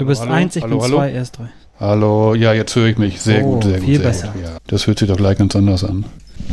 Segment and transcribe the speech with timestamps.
[0.00, 0.96] Du bist hallo, eins, ich hallo, bin hallo.
[0.96, 1.48] zwei, er ist drei.
[1.78, 3.20] Hallo, ja, jetzt höre ich mich.
[3.20, 3.84] Sehr Oh, gut, sehr gut.
[3.84, 4.28] viel sehr besser.
[4.28, 4.56] Gut, ja.
[4.66, 6.06] Das hört sich doch gleich ganz anders an.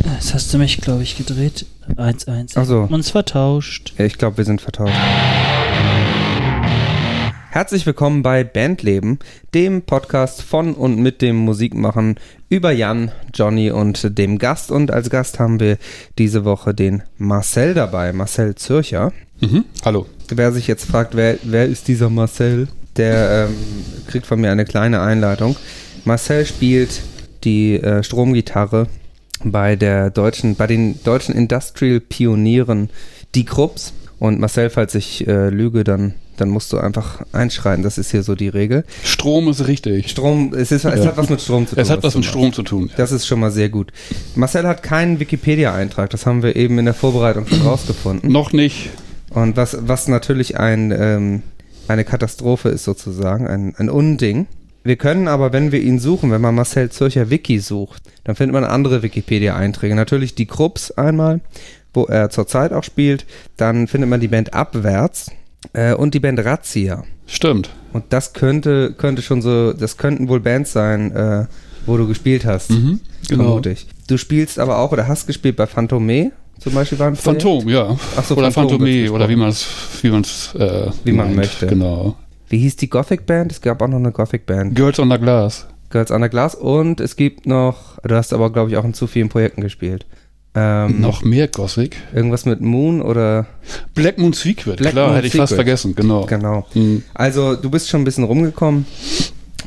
[0.04, 1.64] Jetzt hast du mich, glaube ich, gedreht.
[1.96, 2.52] 1-1.
[2.56, 2.80] Ach so.
[2.90, 3.94] Uns vertauscht.
[3.96, 4.92] Ja, ich glaube, wir sind vertauscht.
[7.50, 9.18] Herzlich willkommen bei Bandleben,
[9.54, 12.16] dem Podcast von und mit dem Musikmachen
[12.50, 14.70] über Jan, Johnny und dem Gast.
[14.70, 15.78] Und als Gast haben wir
[16.18, 19.10] diese Woche den Marcel dabei, Marcel Zürcher.
[19.40, 19.64] Mhm.
[19.86, 20.04] Hallo.
[20.28, 22.68] Wer sich jetzt fragt, wer, wer ist dieser Marcel,
[22.98, 23.56] der ähm,
[24.08, 25.56] kriegt von mir eine kleine Einleitung.
[26.04, 27.00] Marcel spielt
[27.44, 28.88] die äh, Stromgitarre
[29.44, 32.90] bei der deutschen, bei den deutschen Industrial Pionieren,
[33.34, 33.92] die Krupps.
[34.18, 37.84] Und Marcel, falls ich äh, lüge, dann, dann musst du einfach einschreiten.
[37.84, 38.84] Das ist hier so die Regel.
[39.04, 40.08] Strom ist richtig.
[40.10, 41.06] Strom, es, ist, es Ja.
[41.10, 41.82] hat was mit Strom zu tun.
[41.82, 42.24] Es hat was mit.
[42.24, 42.90] Strom zu tun.
[42.96, 43.92] Das ist schon mal sehr gut.
[44.34, 48.32] Marcel hat keinen Wikipedia-Eintrag, das haben wir eben in der Vorbereitung schon rausgefunden.
[48.32, 48.90] Noch nicht.
[49.30, 51.42] Und was, was natürlich ein, ähm,
[51.88, 54.46] eine Katastrophe ist sozusagen, ein, ein Unding.
[54.84, 58.54] Wir können aber, wenn wir ihn suchen, wenn man Marcel Zürcher Wiki sucht, dann findet
[58.54, 59.94] man andere Wikipedia-Einträge.
[59.94, 61.40] Natürlich die Krupps einmal,
[61.92, 63.26] wo er zurzeit auch spielt.
[63.56, 65.30] Dann findet man die Band Abwärts
[65.72, 67.04] äh, und die Band Razzia.
[67.26, 67.70] Stimmt.
[67.92, 71.46] Und das könnte, könnte schon so, das könnten wohl Bands sein, äh,
[71.86, 72.70] wo du gespielt hast.
[72.70, 73.00] Mhm.
[73.28, 73.44] Genau.
[73.44, 73.86] Vermute ich.
[74.06, 77.42] Du spielst aber auch oder hast gespielt bei Phantome zum Beispiel war ein Projekt?
[77.42, 77.96] Phantom, ja.
[78.16, 79.66] Ach so, oder Phantom Phantomé, oder wie man es
[80.02, 81.36] wie man's, äh, Wie man meint.
[81.36, 81.66] möchte.
[81.66, 82.16] Genau.
[82.48, 83.52] Wie hieß die Gothic Band?
[83.52, 84.74] Es gab auch noch eine Gothic Band.
[84.74, 85.66] Girls on the Glass.
[85.90, 86.54] Girls Under Glass.
[86.54, 90.06] Und es gibt noch, du hast aber, glaube ich, auch in zu vielen Projekten gespielt.
[90.54, 91.96] Ähm, Noch mehr Gothic.
[92.14, 93.46] Irgendwas mit Moon oder.
[93.94, 95.66] Black Moon Secret, Black klar, Moon hätte ich fast Secret.
[95.66, 96.24] vergessen, genau.
[96.26, 96.66] Genau.
[96.74, 97.02] Mhm.
[97.14, 98.86] Also, du bist schon ein bisschen rumgekommen.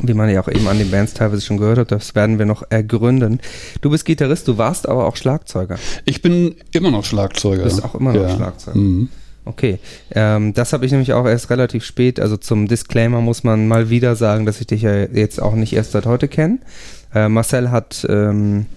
[0.02, 2.46] Wie man ja auch eben an den Bands teilweise schon gehört hat, das werden wir
[2.46, 3.40] noch ergründen.
[3.82, 5.78] Du bist Gitarrist, du warst aber auch Schlagzeuger.
[6.06, 7.64] Ich bin immer noch Schlagzeuger.
[7.64, 8.78] Du bist auch immer noch Schlagzeuger.
[8.78, 9.10] Mhm.
[9.44, 9.80] Okay,
[10.12, 13.90] ähm, das habe ich nämlich auch erst relativ spät, also zum Disclaimer muss man mal
[13.90, 16.60] wieder sagen, dass ich dich ja jetzt auch nicht erst seit heute kenne.
[17.14, 18.68] Äh, Marcel hat, ähm,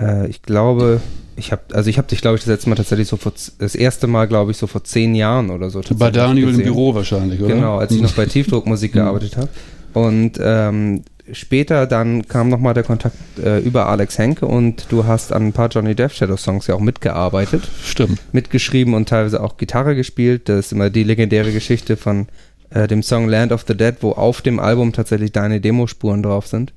[0.00, 1.00] äh, ich glaube,
[1.36, 3.74] ich habe, also ich habe dich, glaube ich, das letzte Mal tatsächlich so vor, das
[3.74, 5.80] erste Mal, glaube ich, so vor zehn Jahren oder so.
[5.94, 6.64] Bei Daniel im gesehen.
[6.64, 7.54] Büro wahrscheinlich, oder?
[7.54, 9.48] Genau, als ich noch bei Tiefdruckmusik gearbeitet habe.
[9.92, 11.02] Und ähm,
[11.32, 15.52] später dann kam nochmal der Kontakt äh, über Alex Henke und du hast an ein
[15.52, 18.20] paar Johnny Death Shadow Songs ja auch mitgearbeitet Stimmt.
[18.32, 20.48] mitgeschrieben und teilweise auch Gitarre gespielt.
[20.48, 22.26] Das ist immer die legendäre Geschichte von
[22.70, 26.46] äh, dem Song Land of the Dead, wo auf dem Album tatsächlich deine Demospuren drauf
[26.46, 26.72] sind.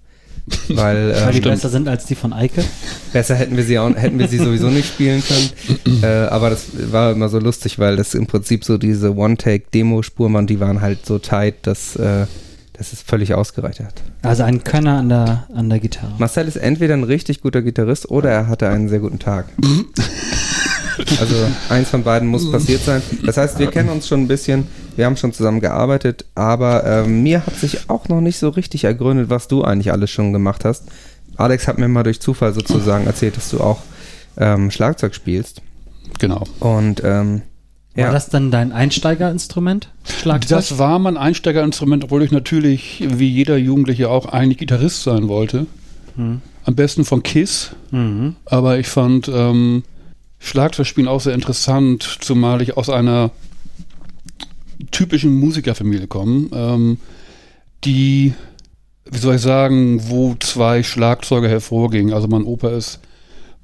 [0.68, 1.56] Weil Weil äh, die stimmt.
[1.56, 2.64] besser sind als die von Eike.
[3.14, 6.04] besser hätten wir sie auch, hätten wir sie sowieso nicht spielen können.
[6.04, 10.48] äh, aber das war immer so lustig, weil das im Prinzip so diese One-Take-Demospuren waren,
[10.48, 12.26] die waren halt so tight, dass, äh,
[12.74, 14.02] dass es völlig ausgereicht hat.
[14.22, 16.14] Also ein Könner an der, an der Gitarre.
[16.18, 19.46] Marcel ist entweder ein richtig guter Gitarrist oder er hatte einen sehr guten Tag.
[21.20, 21.36] Also
[21.70, 23.02] eins von beiden muss passiert sein.
[23.26, 27.24] Das heißt, wir kennen uns schon ein bisschen, wir haben schon zusammen gearbeitet, aber ähm,
[27.24, 30.66] mir hat sich auch noch nicht so richtig ergründet, was du eigentlich alles schon gemacht
[30.66, 30.84] hast.
[31.36, 33.80] Alex hat mir mal durch Zufall sozusagen erzählt, dass du auch
[34.38, 35.62] ähm, Schlagzeug spielst.
[36.20, 36.44] Genau.
[36.60, 37.42] Und ähm,
[37.96, 39.90] War ja, das dann dein Einsteigerinstrument?
[40.04, 40.50] Schlagzeug?
[40.50, 45.68] Das war mein Einsteigerinstrument, obwohl ich natürlich, wie jeder Jugendliche auch, eigentlich Gitarrist sein wollte.
[46.16, 46.42] Hm.
[46.66, 47.72] Am besten von Kiss.
[47.92, 48.36] Mhm.
[48.46, 49.84] Aber ich fand ähm,
[50.40, 53.32] Schlagzeugspielen auch sehr interessant, zumal ich aus einer
[54.92, 56.98] typischen Musikerfamilie komme, ähm,
[57.84, 58.34] die,
[59.06, 62.14] wie soll ich sagen, wo zwei Schlagzeuger hervorgingen.
[62.14, 63.00] Also mein Opa ist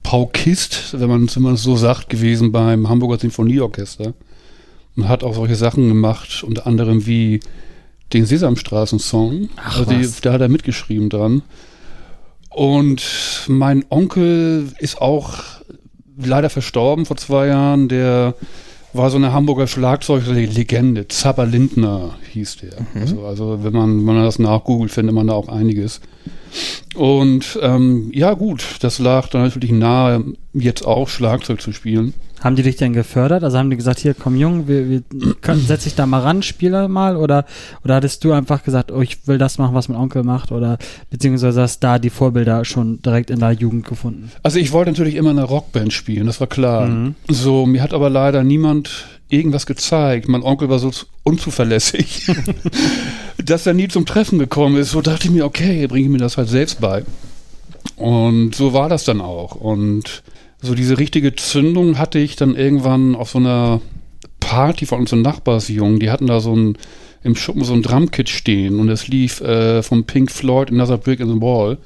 [0.04, 4.14] Paukist, wenn man wenn man es so sagt, gewesen beim Hamburger Sinfonieorchester.
[4.96, 7.40] Und hat auch solche Sachen gemacht, unter anderem wie
[8.14, 9.50] den Sesamstraßen-Song.
[9.56, 11.44] Also die, da hat er mitgeschrieben dran.
[12.50, 15.44] Und mein Onkel ist auch
[16.18, 17.88] leider verstorben vor zwei Jahren.
[17.88, 18.34] Der
[18.94, 21.08] war so eine Hamburger Schlagzeuglegende.
[21.08, 22.86] Zapper Lindner hieß der.
[23.00, 26.02] Also, also wenn man, wenn man das nachgoogelt, findet man da auch einiges.
[26.96, 30.24] Und ähm, ja gut, das lag dann natürlich nahe,
[30.54, 32.14] jetzt auch Schlagzeug zu spielen.
[32.42, 33.44] Haben die dich denn gefördert?
[33.44, 35.02] Also haben die gesagt, hier komm Jung, wir, wir
[35.42, 37.46] können, setz dich da mal ran, spiele mal oder
[37.84, 40.78] oder hattest du einfach gesagt, oh, ich will das machen, was mein Onkel macht oder
[41.10, 44.32] beziehungsweise hast da die Vorbilder schon direkt in der Jugend gefunden?
[44.42, 46.88] Also ich wollte natürlich immer in einer Rockband spielen, das war klar.
[46.88, 47.16] Mhm.
[47.28, 50.28] So, mir hat aber leider niemand irgendwas gezeigt.
[50.28, 50.92] Mein Onkel war so
[51.24, 52.30] unzuverlässig,
[53.44, 54.92] dass er nie zum Treffen gekommen ist.
[54.92, 57.04] So dachte ich mir, okay, bringe ich mir das halt selbst bei.
[57.96, 59.56] Und so war das dann auch.
[59.56, 60.24] Und
[60.62, 63.82] so diese richtige Zündung hatte ich dann irgendwann auf so einer
[64.40, 66.00] Party von unseren Nachbarsjungen.
[66.00, 66.78] Die hatten da so ein
[67.24, 71.20] im Schuppen so ein Drumkit stehen und es lief äh, vom Pink Floyd Another Brick
[71.20, 71.78] in the Wall.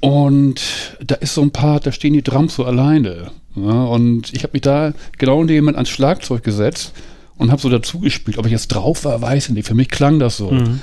[0.00, 3.30] Und da ist so ein Part, da stehen die Drums so alleine.
[3.66, 6.92] Ja, und ich habe mich da genau in dem Moment ans Schlagzeug gesetzt
[7.36, 8.38] und habe so dazu gespielt.
[8.38, 9.66] Ob ich jetzt drauf war, weiß ich nicht.
[9.66, 10.50] Für mich klang das so.
[10.50, 10.80] Mhm.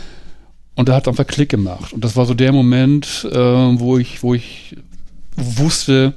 [0.75, 1.93] Und da hat einfach Klick gemacht.
[1.93, 4.75] Und das war so der Moment, äh, wo ich, wo ich
[5.37, 6.13] wusste,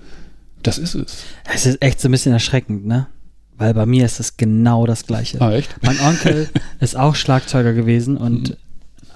[0.62, 1.22] das ist es.
[1.52, 3.06] Es ist echt so ein bisschen erschreckend, ne?
[3.56, 5.40] Weil bei mir ist es genau das Gleiche.
[5.40, 5.75] Ah, echt?
[5.82, 6.49] Mein Onkel
[6.81, 8.56] ist auch Schlagzeuger gewesen und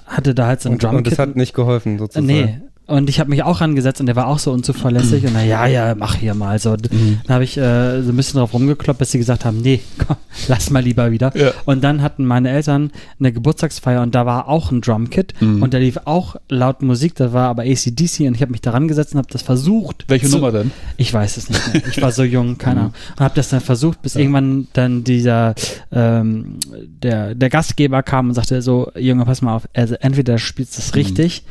[0.07, 1.13] hatte da halt so ein Und, und Drumkit.
[1.13, 2.27] das hat nicht geholfen, sozusagen.
[2.27, 2.61] Nee.
[2.87, 5.25] Und ich habe mich auch rangesetzt und der war auch so unzuverlässig.
[5.25, 6.59] und na ja, ja, mach hier mal.
[6.59, 7.21] So, Mhm.
[7.27, 10.17] dann habe ich äh, so ein bisschen drauf rumgekloppt, bis sie gesagt haben, nee, komm,
[10.49, 11.35] lass mal lieber wieder.
[11.37, 11.53] Ja.
[11.65, 12.91] Und dann hatten meine Eltern
[13.21, 15.63] eine Geburtstagsfeier und da war auch ein Drumkit Mhm.
[15.63, 18.73] und da lief auch laut Musik, das war aber ACDC und ich habe mich da
[18.73, 20.05] rangesetzt und habe das versucht.
[20.09, 20.73] Welche zu, Nummer denn?
[20.97, 21.83] Ich weiß es nicht mehr.
[21.89, 22.81] Ich war so jung, keine Mhm.
[22.81, 22.95] Ahnung.
[23.17, 25.55] Und habe das dann versucht, bis irgendwann dann dieser
[25.93, 26.57] ähm,
[27.03, 30.81] der, der Gastgeber kam und sagte so, Junge, pass mal auf, also entweder spielst du
[30.83, 31.45] es richtig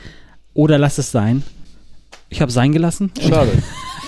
[0.53, 1.44] oder lass es sein.
[2.30, 3.51] Ich habe sein gelassen Schade.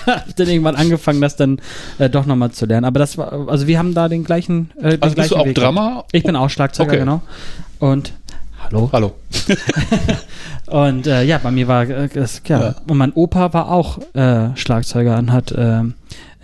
[0.06, 1.60] habe dann irgendwann angefangen, das dann
[1.98, 2.84] äh, doch nochmal zu lernen.
[2.84, 5.46] Aber das war, also wir haben da den gleichen äh, den Also bist du auch
[5.46, 6.04] Weg Drummer?
[6.12, 6.98] Ich bin auch Schlagzeuger, Okay.
[7.00, 7.22] genau.
[7.78, 8.12] Und
[8.62, 8.88] hallo.
[8.92, 9.14] Hallo.
[10.66, 12.60] Und äh, ja, bei mir war äh, das, ja.
[12.60, 12.74] Ja.
[12.88, 15.94] Und mein Opa war auch äh, Schlagzeuger und hat ähm,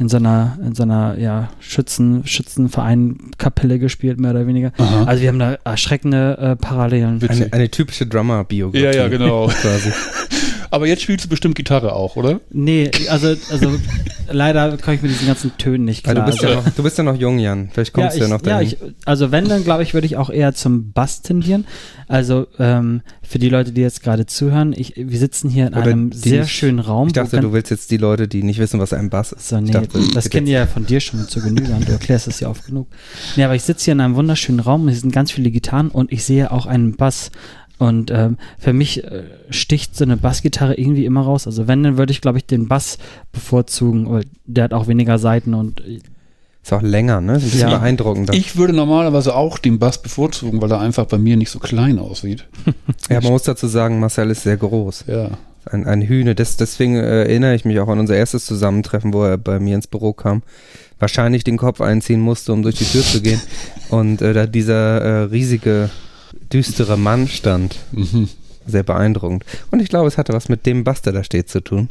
[0.00, 4.72] in so einer, in so einer ja, Schützen, Schützenverein Kapelle gespielt, mehr oder weniger.
[4.78, 5.04] Aha.
[5.04, 7.20] Also wir haben da erschreckende äh, Parallelen.
[7.28, 8.82] Eine, eine typische Drummer-Biografie.
[8.82, 9.48] Ja, ja, genau.
[9.60, 9.92] Quasi.
[10.70, 12.40] Aber jetzt spielst du bestimmt Gitarre auch, oder?
[12.50, 13.72] Nee, also, also
[14.30, 16.14] leider komme ich mit diesen ganzen Tönen nicht klar.
[16.14, 17.70] du, bist also, ja noch, du bist ja noch jung, Jan.
[17.72, 18.68] Vielleicht kommst ja, du ja ich, noch ja, dahin.
[18.68, 18.76] ich,
[19.06, 21.66] also wenn, dann glaube ich, würde ich auch eher zum Bass tendieren.
[22.06, 25.82] Also ähm, für die Leute, die jetzt gerade zuhören, ich, wir sitzen hier in Oder
[25.82, 27.08] einem die sehr nicht- schönen Raum.
[27.08, 29.48] ich dachte, du willst jetzt die Leute, die nicht wissen, was ein Bass ist.
[29.48, 32.26] So, nee, dachte, das kennen die ja von dir schon zu Genüge und du erklärst
[32.28, 32.88] es ja oft genug.
[33.36, 36.12] Nee, aber ich sitze hier in einem wunderschönen Raum, hier sind ganz viele Gitarren und
[36.12, 37.30] ich sehe auch einen Bass.
[37.80, 41.46] Und ähm, für mich äh, sticht so eine Bassgitarre irgendwie immer raus.
[41.46, 42.98] Also wenn, dann würde ich, glaube ich, den Bass
[43.32, 45.98] bevorzugen, weil der hat auch weniger Seiten und äh,
[46.62, 47.36] Ist auch länger, ne?
[47.36, 47.78] Ist ein bisschen Ja.
[47.78, 48.34] beeindruckender.
[48.34, 51.98] Ich würde normalerweise auch den Bass bevorzugen, weil er einfach bei mir nicht so klein
[51.98, 52.44] aussieht.
[53.08, 55.04] ja, man muss dazu sagen, Marcel ist sehr groß.
[55.08, 55.30] Ja.
[55.64, 56.34] Ein, ein Hühne.
[56.34, 59.74] Das, deswegen äh, erinnere ich mich auch an unser erstes Zusammentreffen, wo er bei mir
[59.74, 60.42] ins Büro kam.
[60.98, 63.40] Wahrscheinlich den Kopf einziehen musste, um durch die Tür zu gehen.
[63.88, 65.88] Und äh, da dieser äh, riesige,
[66.52, 67.76] düstere Mann stand.
[67.92, 68.28] Mhm.
[68.66, 69.44] Sehr beeindruckend.
[69.70, 71.88] Und ich glaube, es hatte was mit dem Bass, der da steht, zu tun.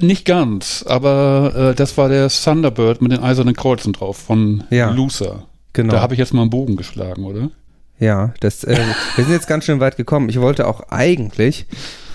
[0.00, 4.90] Nicht ganz, aber äh, das war der Thunderbird mit den eisernen Kreuzen drauf von Ja.
[4.90, 5.46] Luther.
[5.72, 5.92] Genau.
[5.92, 7.50] Da habe ich jetzt mal einen Bogen geschlagen, oder?
[8.00, 8.76] Ja, das, äh,
[9.16, 10.28] wir sind jetzt ganz schön weit gekommen.
[10.28, 11.66] Ich wollte auch eigentlich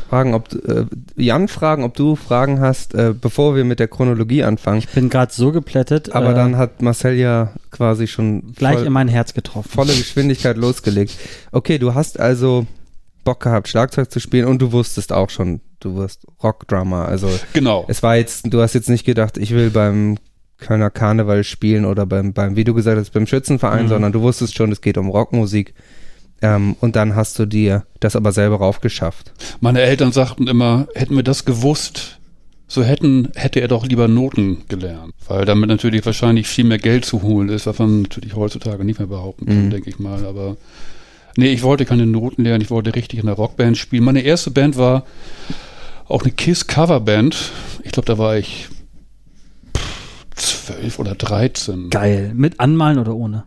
[0.10, 0.86] fragen, ob äh,
[1.16, 4.80] Jan fragen, ob du Fragen hast, äh, bevor wir mit der Chronologie anfangen.
[4.80, 6.14] ich bin gerade so geplättet.
[6.14, 9.70] Aber äh, dann hat Marcel ja quasi schon gleich voll, in mein Herz getroffen.
[9.70, 11.16] volle Geschwindigkeit losgelegt.
[11.52, 12.66] Okay, du hast also
[13.24, 17.08] Bock gehabt, Schlagzeug zu spielen und du wusstest auch schon, du wirst Rockdrummer.
[17.08, 17.86] Also Genau.
[17.88, 20.18] es war jetzt, du hast jetzt nicht gedacht, ich will beim
[20.58, 23.90] Kölner Karneval spielen oder beim, beim, wie du gesagt hast, beim Schützenverein, Mhm.
[23.90, 25.74] sondern du wusstest schon, es geht um Rockmusik.
[26.42, 29.34] Ähm, und dann hast du dir das aber selber raufgeschafft.
[29.60, 32.18] Meine Eltern sagten immer, hätten wir das gewusst,
[32.68, 35.14] so hätten, hätte er doch lieber Noten gelernt.
[35.28, 39.00] Weil damit natürlich wahrscheinlich viel mehr Geld zu holen ist, was man natürlich heutzutage nicht
[39.00, 39.70] mehr behaupten kann, Mhm.
[39.72, 40.24] denke ich mal.
[40.26, 40.56] Aber
[41.36, 44.04] nee, ich wollte keine Noten lernen, ich wollte richtig in der Rockband spielen.
[44.04, 45.04] Meine erste Band war
[46.08, 47.52] auch eine Kiss-Coverband.
[47.84, 48.70] Ich glaube, da war ich
[50.36, 51.90] zwölf oder dreizehn.
[51.90, 52.32] Geil.
[52.36, 53.44] Mit Anmalen oder ohne?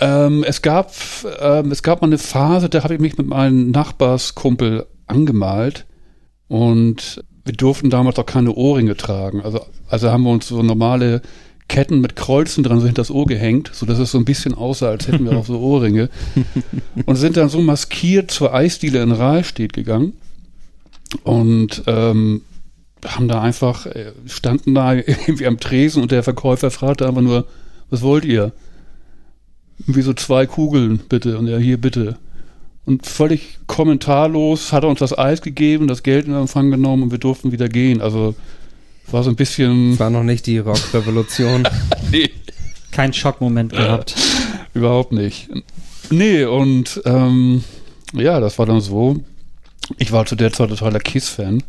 [0.00, 0.92] Ähm, es gab
[1.40, 5.86] ähm, es gab mal eine Phase, da habe ich mich mit meinem Nachbarskumpel angemalt
[6.48, 9.42] und wir durften damals auch keine Ohrringe tragen.
[9.42, 11.22] Also also haben wir uns so normale
[11.68, 14.54] Ketten mit Kreuzen dran so hinter das Ohr gehängt, so dass es so ein bisschen
[14.54, 16.10] aussah, als hätten wir auch so Ohrringe
[17.06, 20.14] und sind dann so maskiert zur Eisdiele in Rahlstedt gegangen
[21.22, 22.42] und ähm,
[23.06, 27.46] haben da einfach äh, standen da irgendwie am Tresen und der Verkäufer fragte einfach nur,
[27.90, 28.52] was wollt ihr?
[29.86, 31.38] Wie so zwei Kugeln, bitte.
[31.38, 32.16] Und er hier, bitte.
[32.86, 37.10] Und völlig kommentarlos hat er uns das Eis gegeben, das Geld in Empfang genommen und
[37.10, 38.00] wir durften wieder gehen.
[38.00, 38.34] Also
[39.10, 39.92] war so ein bisschen.
[39.92, 41.68] Es war noch nicht die Rockrevolution.
[42.10, 42.30] Nee,
[42.90, 44.14] Kein Schockmoment gehabt.
[44.74, 45.48] überhaupt nicht.
[46.10, 47.64] Nee, und ähm,
[48.12, 49.20] ja, das war dann so.
[49.98, 51.62] Ich war zu der Zeit totaler Kiss-Fan.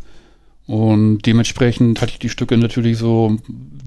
[0.68, 3.38] Und dementsprechend hatte ich die Stücke natürlich so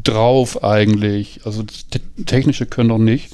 [0.02, 1.40] drauf eigentlich.
[1.44, 3.30] Also te technische können noch nicht.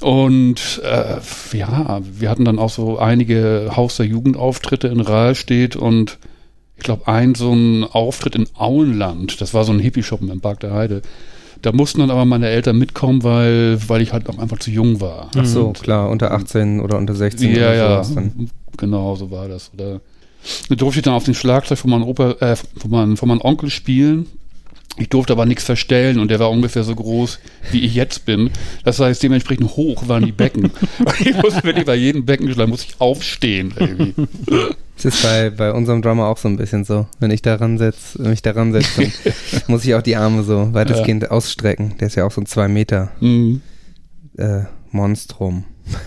[0.00, 1.16] Und äh,
[1.56, 6.18] ja, wir hatten dann auch so einige Haus der Jugendauftritte in Rahlstedt und
[6.76, 10.60] ich glaube, ein so ein Auftritt in Auenland, das war so ein Hippie-Shoppen im Park
[10.60, 11.02] der Heide.
[11.62, 15.00] Da mussten dann aber meine Eltern mitkommen, weil, weil ich halt auch einfach zu jung
[15.00, 15.30] war.
[15.36, 18.50] Ach so, Und- klar, unter 18 oder unter 16 ja, oder ja, sowas dann.
[18.76, 19.70] genau, so war das.
[19.72, 20.00] Oder
[20.68, 23.40] da durfte ich dann auf den Schlagzeug von meinem Opa, äh, von meinem, von meinem
[23.40, 24.26] Onkel spielen.
[24.98, 27.38] Ich durfte aber nichts verstellen und der war ungefähr so groß,
[27.70, 28.50] wie ich jetzt bin.
[28.84, 30.70] Das heißt, dementsprechend hoch waren die Becken.
[31.20, 33.74] ich musste wirklich bei jedem Beckenschlag muss ich aufstehen.
[33.78, 34.14] Irgendwie.
[34.96, 37.06] Das ist bei, bei unserem Drummer auch so ein bisschen so.
[37.20, 41.24] Wenn ich daran setz, mich daran setze, dann muss ich auch die Arme so weitestgehend
[41.24, 41.30] ja.
[41.30, 41.94] ausstrecken.
[42.00, 43.60] Der ist ja auch so ein 2 Meter mhm.
[44.38, 45.64] äh, Monstrum.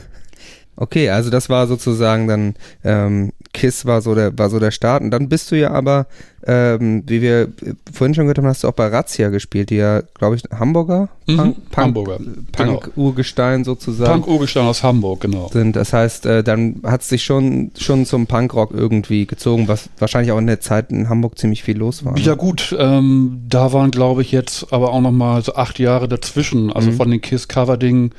[0.82, 2.54] Okay, also das war sozusagen dann
[2.86, 6.06] ähm, Kiss war so der war so der Start und dann bist du ja aber,
[6.46, 7.50] ähm, wie wir
[7.92, 11.10] vorhin schon gehört haben, hast du auch bei Razzia gespielt, die ja, glaube ich, Hamburger
[11.26, 12.20] mhm, Punk, Punk, Hamburger
[12.56, 12.82] genau.
[12.96, 14.22] Urgestein sozusagen.
[14.22, 15.50] Punk Urgestein aus Hamburg, genau.
[15.52, 15.76] Sind.
[15.76, 20.32] Das heißt, äh, dann hat es sich schon schon zum Punkrock irgendwie gezogen, was wahrscheinlich
[20.32, 22.18] auch in der Zeit in Hamburg ziemlich viel los war.
[22.18, 22.38] Ja ne?
[22.38, 26.72] gut, ähm, da waren glaube ich jetzt aber auch noch mal so acht Jahre dazwischen,
[26.72, 26.96] also mhm.
[26.96, 28.12] von den Kiss Cover Dingen.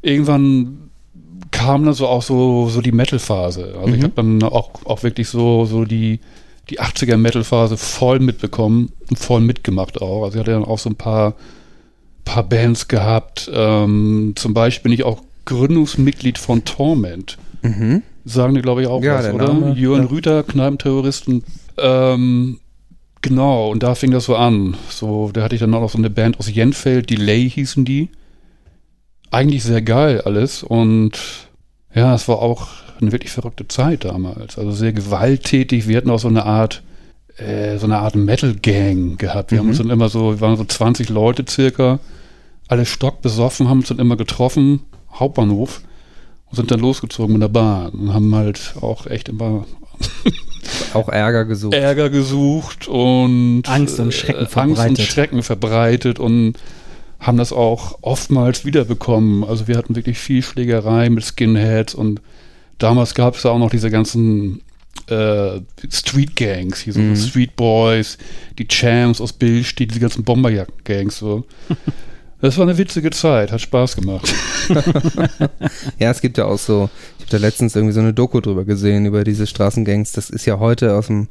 [0.00, 0.87] Irgendwann
[1.58, 3.74] kam dann so auch so, so die Metal-Phase.
[3.76, 3.94] Also mhm.
[3.94, 6.20] ich habe dann auch, auch wirklich so, so die,
[6.70, 10.22] die 80er Metal-Phase voll mitbekommen und voll mitgemacht auch.
[10.22, 11.34] Also ich hatte dann auch so ein paar,
[12.24, 13.50] paar Bands gehabt.
[13.52, 17.38] Ähm, zum Beispiel bin ich auch Gründungsmitglied von Torment.
[17.62, 18.02] Mhm.
[18.24, 19.48] Sagen die, glaube ich, auch ja, was, oder?
[19.48, 20.10] Name, Jürgen ja.
[20.10, 21.42] Rüther, Kneipenterroristen.
[21.76, 22.60] Ähm,
[23.20, 24.76] genau, und da fing das so an.
[24.90, 28.10] So, da hatte ich dann auch noch so eine Band aus Jenfeld, Delay hießen die
[29.30, 31.47] eigentlich sehr geil alles und
[31.98, 32.68] ja, es war auch
[33.00, 34.56] eine wirklich verrückte Zeit damals.
[34.56, 35.88] Also sehr gewalttätig.
[35.88, 36.82] Wir hatten auch so eine Art,
[37.36, 39.50] äh, so eine Art Metal-Gang gehabt.
[39.50, 39.60] Wir mhm.
[39.60, 41.98] haben uns dann immer so, wir waren so 20 Leute circa,
[42.68, 44.80] alle stockbesoffen, haben uns dann immer getroffen,
[45.12, 45.80] Hauptbahnhof,
[46.50, 49.66] und sind dann losgezogen mit der Bahn und haben halt auch echt immer
[50.94, 51.74] auch Ärger gesucht.
[51.74, 54.78] Ärger gesucht und Angst und Schrecken äh, verbreitet.
[54.78, 56.54] Angst und Schrecken verbreitet und
[57.20, 59.44] haben das auch oftmals wiederbekommen.
[59.44, 62.20] Also wir hatten wirklich viel Schlägerei mit Skinheads und
[62.78, 64.62] damals gab es auch noch diese ganzen
[65.08, 65.60] äh,
[65.90, 67.16] Street Gangs, hier so mhm.
[67.16, 68.18] Street Boys,
[68.58, 71.44] die Champs aus Billstedt, diese ganzen Bomberjacken-Gangs so.
[72.40, 74.32] Das war eine witzige Zeit, hat Spaß gemacht.
[75.98, 78.64] ja, es gibt ja auch so, ich habe da letztens irgendwie so eine Doku drüber
[78.64, 80.12] gesehen, über diese Straßengangs.
[80.12, 81.26] Das ist ja heute aus dem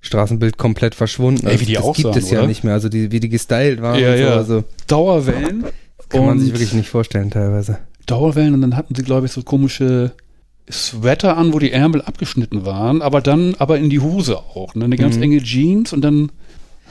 [0.00, 1.46] Straßenbild komplett verschwunden.
[1.46, 2.74] Ey, wie die das auch gibt es ja nicht mehr.
[2.74, 3.98] Also die, wie die gestylt waren.
[3.98, 4.22] Ja, und so.
[4.22, 4.34] ja.
[4.36, 5.64] Also Dauerwellen.
[6.08, 7.78] Kann man sich wirklich nicht vorstellen teilweise.
[8.06, 10.12] Dauerwellen und dann hatten sie, glaube ich, so komische
[10.70, 14.74] Sweater an, wo die Ärmel abgeschnitten waren, aber dann aber in die Hose auch.
[14.74, 14.84] Ne?
[14.84, 15.24] Eine ganz mhm.
[15.24, 16.30] enge Jeans und dann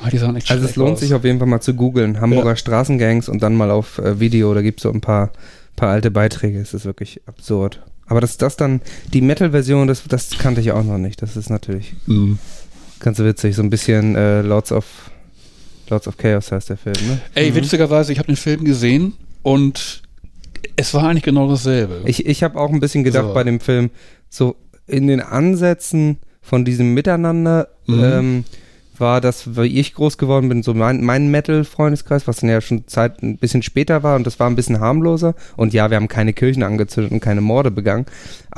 [0.04, 1.00] Ah, die sahen echt also es lohnt aus.
[1.00, 2.22] sich auf jeden Fall mal zu googeln.
[2.22, 2.56] Hamburger ja.
[2.56, 5.32] Straßengangs und dann mal auf äh, Video, da gibt es so ein paar,
[5.76, 6.60] paar alte Beiträge.
[6.60, 7.82] Es ist wirklich absurd.
[8.06, 8.82] Aber dass das dann,
[9.14, 11.22] die Metal-Version, das, das kannte ich auch noch nicht.
[11.22, 11.96] Das ist natürlich.
[12.06, 12.40] Mhm.
[13.00, 14.86] Ganz witzig, so ein bisschen äh, Lords of
[15.90, 17.22] Lords of Chaos heißt der Film, ne?
[17.36, 17.56] Ey, mhm.
[17.56, 20.02] witzigerweise, ich habe den Film gesehen und
[20.76, 22.02] es war eigentlich genau dasselbe.
[22.06, 23.34] Ich, ich habe auch ein bisschen gedacht so.
[23.34, 23.90] bei dem Film,
[24.30, 28.04] so in den Ansätzen von diesem Miteinander, mhm.
[28.04, 28.44] ähm,
[29.00, 32.88] war das, wie ich groß geworden bin, so mein, mein Metal-Freundeskreis, was dann ja schon
[32.88, 35.36] Zeit ein bisschen später war und das war ein bisschen harmloser.
[35.56, 38.06] Und ja, wir haben keine Kirchen angezündet und keine Morde begangen.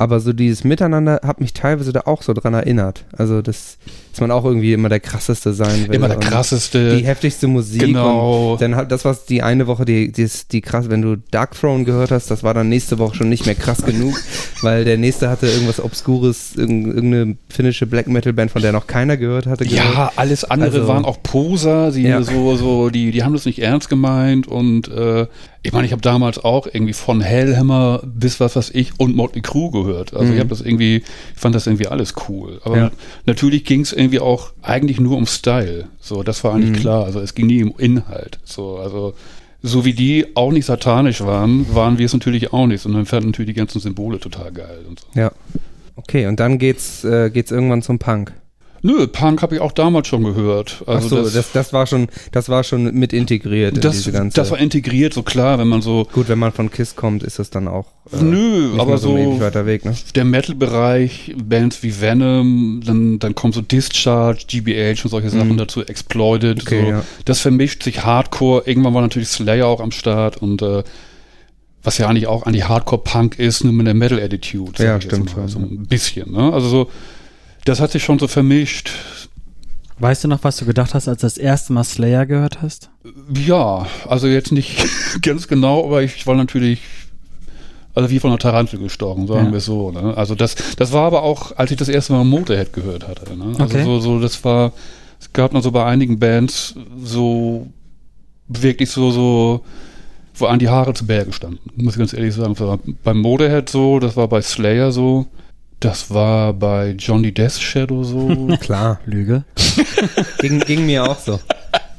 [0.00, 3.04] Aber so dieses Miteinander hat mich teilweise da auch so dran erinnert.
[3.14, 3.76] Also, das,
[4.12, 5.94] dass man auch irgendwie immer der krasseste sein will.
[5.94, 6.96] Immer der krasseste.
[6.96, 7.82] Die heftigste Musik.
[7.82, 8.56] Genau.
[8.58, 11.84] Dann halt das, was die eine Woche, die, die, die krass, wenn du Dark Throne
[11.84, 14.14] gehört hast, das war dann nächste Woche schon nicht mehr krass genug,
[14.62, 19.18] weil der nächste hatte irgendwas Obskures, irgendeine finnische Black Metal Band, von der noch keiner
[19.18, 19.66] gehört hatte.
[19.66, 19.94] Gehört.
[19.94, 22.22] Ja, alles andere also, waren auch Poser, die ja.
[22.22, 25.26] so, so, die, die haben das nicht ernst gemeint und äh,
[25.62, 29.42] ich meine, ich habe damals auch irgendwie von Hellhammer bis was weiß ich und Motley
[29.42, 30.14] Crue gehört.
[30.14, 30.34] Also mhm.
[30.34, 32.60] ich habe das irgendwie, ich fand das irgendwie alles cool.
[32.64, 32.90] Aber ja.
[33.26, 35.88] natürlich ging es irgendwie auch eigentlich nur um Style.
[36.00, 36.82] So, das war eigentlich mhm.
[36.82, 37.04] klar.
[37.04, 38.38] Also es ging nie um Inhalt.
[38.44, 39.14] So, also
[39.62, 43.28] so wie die auch nicht satanisch waren, waren wir es natürlich auch nicht, sondern fanden
[43.28, 45.06] natürlich die ganzen Symbole total geil und so.
[45.14, 45.30] Ja.
[45.96, 48.32] Okay, und dann geht's, äh, geht's irgendwann zum Punk.
[48.82, 50.82] Nö, Punk habe ich auch damals schon gehört.
[50.86, 53.96] Also Ach so, das, das, das, war schon, das war schon mit integriert in das,
[53.96, 54.36] diese ganze.
[54.36, 56.06] Das war integriert, so klar, wenn man so.
[56.12, 57.86] Gut, wenn man von Kiss kommt, ist das dann auch.
[58.12, 59.94] Äh, Nö, aber so, so weiter Weg, ne?
[60.14, 65.58] der Metal-Bereich, Bands wie Venom, dann, dann kommt so Discharge, GBH und solche Sachen mhm.
[65.58, 66.62] dazu, Exploited.
[66.62, 66.88] Okay, so.
[66.88, 67.04] ja.
[67.24, 68.62] Das vermischt sich Hardcore.
[68.66, 70.82] Irgendwann war natürlich Slayer auch am Start und äh,
[71.82, 74.82] was ja eigentlich auch an die Hardcore-Punk ist, nur mit der Metal-Attitude.
[74.82, 75.34] Ja, stimmt.
[75.46, 76.52] So ein bisschen, ne?
[76.52, 76.90] Also so
[77.64, 78.90] das hat sich schon so vermischt.
[79.98, 82.88] Weißt du noch, was du gedacht hast, als du das erste Mal Slayer gehört hast?
[83.34, 84.88] Ja, also jetzt nicht
[85.22, 86.80] ganz genau, aber ich war natürlich,
[87.94, 89.52] also wie von einer Tarantel gestorben, sagen ja.
[89.52, 89.90] wir so.
[89.90, 90.16] Ne?
[90.16, 93.36] Also das, das war aber auch, als ich das erste Mal Motorhead gehört hatte.
[93.36, 93.54] Ne?
[93.58, 93.84] Also okay.
[93.84, 94.72] so, so, das war,
[95.20, 96.74] es gab noch so bei einigen Bands
[97.04, 97.66] so
[98.48, 99.64] wirklich so, so,
[100.34, 102.54] wo an die Haare zu Berge standen, muss ich ganz ehrlich sagen.
[102.54, 105.26] Das war beim Motorhead so, das war bei Slayer so.
[105.80, 108.48] Das war bei Johnny Death Shadow so.
[108.60, 109.00] Klar.
[109.06, 109.44] Lüge.
[110.40, 111.40] ging, ging mir auch so.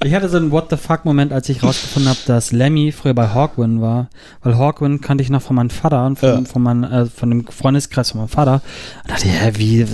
[0.03, 3.27] Ich hatte so einen What the fuck-Moment, als ich rausgefunden habe, dass Lemmy früher bei
[3.29, 4.09] Hawkwind war.
[4.41, 6.41] Weil Hawkwind kannte ich noch von meinem Vater und von, Ja.
[6.43, 8.61] von, meinem, äh, von dem Freundeskreis von meinem Vater.
[9.03, 9.85] Und dachte, hä, wie?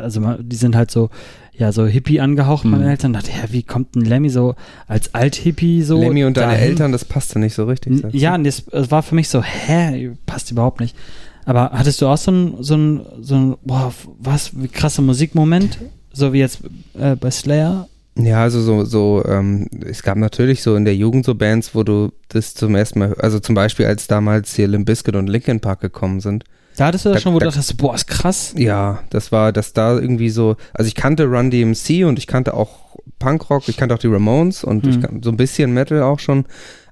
[0.00, 1.10] Also, die sind halt so,
[1.56, 2.90] ja, so Hippie angehaucht, meine Mhm.
[2.90, 3.12] Eltern.
[3.12, 4.56] dachte, hä, wie kommt ein Lemmy so
[4.88, 6.00] als Alt-Hippie so?
[6.00, 6.70] Lemmy und deine dahin?
[6.70, 8.02] Eltern, das passte nicht so richtig.
[8.12, 10.96] Ja, und das, es war für mich so, hä, passt überhaupt nicht.
[11.44, 15.78] Aber hattest du auch so ein, so ein, so ein, boah, was, wie krasser Musikmoment?
[16.12, 16.60] So wie jetzt
[16.98, 17.88] äh, bei Slayer?
[18.16, 21.82] Ja, also so, so, ähm, es gab natürlich so in der Jugend so Bands, wo
[21.82, 25.60] du das zum ersten Mal, also zum Beispiel als damals hier Limp Bizkit und Linkin
[25.60, 26.44] Park gekommen sind.
[26.76, 28.54] Da hattest du das Da- schon, wo du da- dachtest, boah, ist krass.
[28.56, 32.52] Ja, das war, dass da irgendwie so, also ich kannte Run DMC und ich kannte
[32.54, 35.02] auch Punkrock, ich kannte auch die Ramones und ich Mhm.
[35.02, 36.44] kan- so ein bisschen Metal auch schon,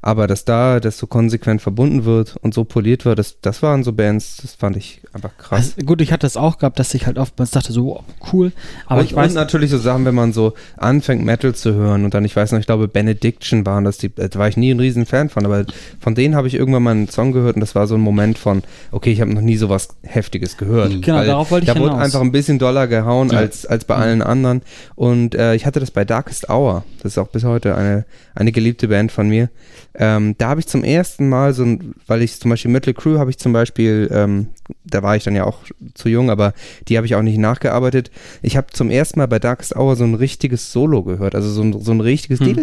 [0.02, 3.84] aber dass da das so konsequent verbunden wird und so poliert wird, das, das waren
[3.84, 5.74] so Bands, das fand ich einfach krass.
[5.76, 8.52] Also, gut, ich hatte das auch gehabt, dass ich halt oftmals dachte, so, wow, cool.
[8.86, 12.04] Aber und, ich weiß, und natürlich so Sachen, wenn man so anfängt Metal zu hören
[12.04, 14.70] und dann, ich weiß noch, ich glaube Benediction waren das, die, da war ich nie
[14.72, 15.66] ein riesen Fan von, aber
[16.00, 18.38] von denen habe ich irgendwann mal einen Song gehört und das war so ein Moment
[18.38, 21.02] von, okay, ich habe noch nie sowas Heftiges gehört.
[21.02, 23.38] Genau, Weil darauf wollte ich Da wurde einfach ein bisschen doller gehauen Ja.
[23.38, 24.62] als, als bei allen anderen
[24.94, 28.52] und äh, ich hatte das bei Darkest Hour, das ist auch bis heute eine, eine
[28.52, 29.50] geliebte Band von mir.
[29.94, 33.18] Ähm, da habe ich zum ersten Mal so ein, weil ich zum Beispiel Metal Crew
[33.18, 34.48] habe ich zum Beispiel, ähm,
[34.84, 35.58] da war ich dann ja auch
[35.94, 36.54] zu jung, aber
[36.88, 38.10] die habe ich auch nicht nachgearbeitet.
[38.42, 41.62] Ich habe zum ersten Mal bei Darkest Hour so ein richtiges Solo gehört, also so
[41.62, 42.56] ein, so ein richtiges Hm.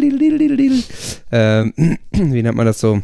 [1.30, 3.02] Ähm, wie nennt man das so?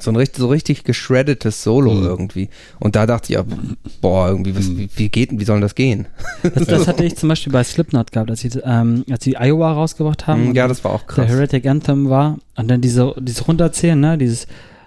[0.00, 2.04] So ein richtig, so richtig geschreddetes Solo Mhm.
[2.04, 2.48] irgendwie.
[2.80, 3.44] Und da dachte ich, ja,
[4.00, 6.06] boah, irgendwie, was, wie, wie geht, wie soll das gehen?
[6.42, 9.72] das, das hatte ich zum Beispiel bei Slipknot gehabt, als sie, ähm, als sie Iowa
[9.72, 10.48] rausgebracht haben.
[10.48, 11.28] und ja, das war auch der krass.
[11.28, 14.46] Heretic Anthem war und dann diese, dieses Runterzählen, ne, dieses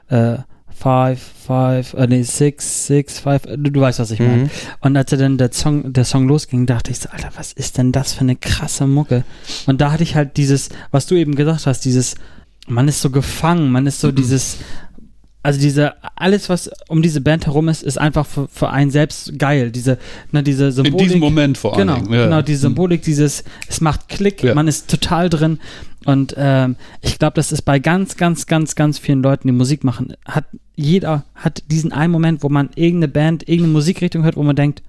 [0.10, 0.38] äh,
[0.78, 4.44] five, five, äh, nee, six, six, five, äh, du, du weißt, was ich meine.
[4.46, 4.50] Mhm.
[4.82, 7.78] Und als er dann der Song, der Song losging, dachte ich so, Alter, was ist
[7.78, 9.24] denn das für eine krasse Mucke?
[9.68, 12.16] Und da hatte ich halt dieses, was du eben gesagt hast, dieses,
[12.68, 14.58] man ist so gefangen, man ist so dieses,
[15.46, 19.38] also diese, alles, was um diese Band herum ist, ist einfach für, für einen selbst
[19.38, 19.70] geil.
[19.70, 20.00] Diese,
[20.32, 20.98] ne, diese In Symbolik.
[21.08, 21.88] diesem Moment vor allem.
[21.88, 24.56] Genau, genau, die Symbolik, dieses, es macht Klick, Ja.
[24.56, 25.60] man ist total drin.
[26.05, 29.84] Und ähm, ich glaube, das ist bei ganz, ganz, ganz, ganz vielen Leuten, die Musik
[29.84, 34.44] machen, hat jeder hat diesen einen Moment, wo man irgendeine Band, irgendeine Musikrichtung hört, wo
[34.44, 34.81] man denkt,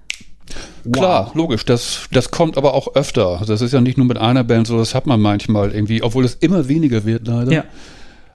[0.92, 1.64] Klar, logisch.
[1.64, 3.42] Das, das kommt aber auch öfter.
[3.47, 6.25] Das ist ja nicht nur mit einer Band so, das hat man manchmal irgendwie, obwohl
[6.25, 7.53] es immer weniger wird leider.
[7.53, 7.64] ja,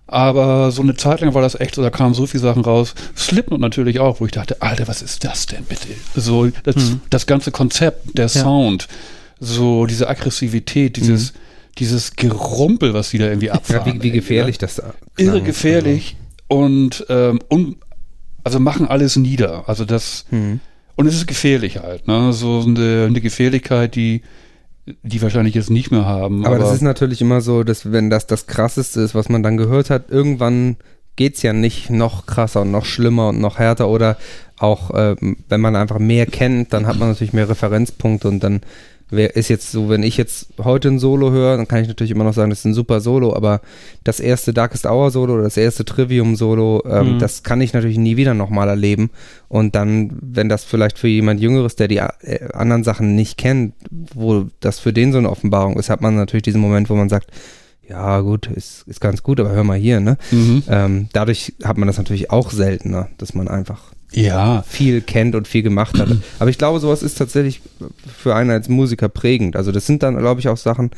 [0.08, 2.96] Aber so eine Zeit lang war das echt so, da kamen so viele Sachen raus.
[3.16, 5.88] Slipknot natürlich auch, wo ich dachte, Alter, was ist das denn bitte?
[6.16, 7.02] So, das, Mhm.
[7.10, 8.88] das ganze Konzept, der Sound,
[9.40, 11.34] so diese Aggressivität, dieses,
[11.78, 13.94] dieses Gerumpel, was die da irgendwie Ja, abfahren.
[14.00, 15.44] wie, wie ey, gefährlich das da Irre klang.
[15.46, 16.18] gefährlich
[16.50, 17.78] und, ähm, un,
[18.44, 19.70] also machen alles nieder.
[19.70, 20.60] Also das, Mhm.
[20.96, 22.34] und es ist gefährlich halt, ne?
[22.34, 24.24] So eine, eine Gefährlichkeit, die,
[24.86, 26.46] die wahrscheinlich jetzt nicht mehr haben.
[26.46, 29.58] Aber, das ist natürlich immer so, dass wenn das das Krasseste ist, was man dann
[29.58, 30.78] gehört hat, irgendwann
[31.16, 34.18] geht's ja nicht noch krasser und noch schlimmer und noch härter oder
[34.58, 38.62] auch, ähm, wenn man einfach mehr kennt, dann hat man natürlich mehr Referenzpunkte und dann
[39.12, 42.12] wär, ist jetzt so, wenn ich jetzt heute ein Solo höre, dann kann ich natürlich
[42.12, 43.62] immer noch sagen, das ist ein super Solo, aber
[44.04, 47.20] das erste Darkest Hour Solo oder das erste Trivium Solo, ähm, Mhm.
[47.20, 49.10] das kann ich natürlich nie wieder nochmal erleben
[49.48, 53.74] und dann, wenn das vielleicht für jemand Jüngeres, der die äh, anderen Sachen nicht kennt,
[54.16, 57.10] wo das für den so eine Offenbarung ist, hat man natürlich diesen Moment, wo man
[57.10, 57.28] sagt,
[57.90, 60.18] ja gut, ist, ist ganz gut, aber hör mal hier, ne?
[60.32, 60.64] Mhm.
[60.70, 63.82] Ähm, dadurch hat man das natürlich auch seltener, dass man einfach
[64.14, 66.10] Ja, viel kennt und viel gemacht hat.
[66.40, 67.62] Aber ich glaube, sowas ist tatsächlich
[68.18, 69.56] für einen als Musiker prägend.
[69.56, 70.92] Also das sind dann, glaube ich, auch Sachen,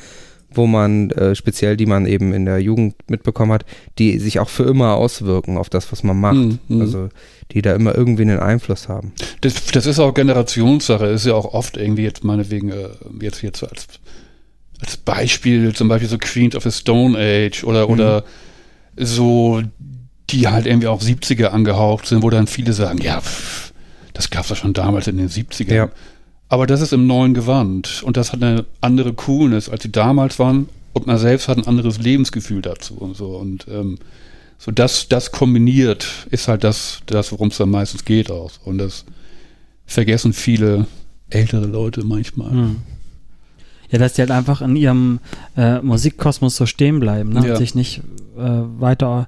[0.55, 3.65] wo man äh, speziell, die man eben in der Jugend mitbekommen hat,
[3.99, 6.35] die sich auch für immer auswirken auf das, was man macht.
[6.35, 6.81] Mhm, mhm.
[6.81, 7.09] Also
[7.51, 9.13] die da immer irgendwie einen Einfluss haben.
[9.41, 12.89] Das, das ist auch Generationssache, ist ja auch oft irgendwie jetzt meinetwegen, äh,
[13.21, 13.87] jetzt jetzt so als,
[14.79, 18.23] als Beispiel, zum Beispiel so Queens of the Stone Age oder, oder
[18.97, 19.61] so,
[20.29, 23.73] die halt irgendwie auch 70er angehaucht sind, wo dann viele sagen, ja, pff,
[24.13, 25.73] das gab's ja schon damals in den 70ern.
[25.73, 25.89] Ja.
[26.49, 30.39] Aber das ist im neuen Gewand und das hat eine andere Coolness, als sie damals
[30.39, 33.97] waren und man selbst hat ein anderes Lebensgefühl dazu und so und ähm,
[34.63, 38.51] so das, das kombiniert ist halt das, das worum es dann meistens geht auch.
[38.63, 39.03] Und das
[39.85, 40.87] vergessen viele
[41.29, 42.51] ältere Leute manchmal.
[42.51, 42.75] Hm.
[43.89, 45.19] Ja, dass die halt einfach in ihrem
[45.57, 47.45] äh, Musikkosmos so stehen bleiben, ne?
[47.45, 47.51] Ja.
[47.51, 48.03] Und sich nicht
[48.37, 48.41] äh,
[48.79, 49.27] weiter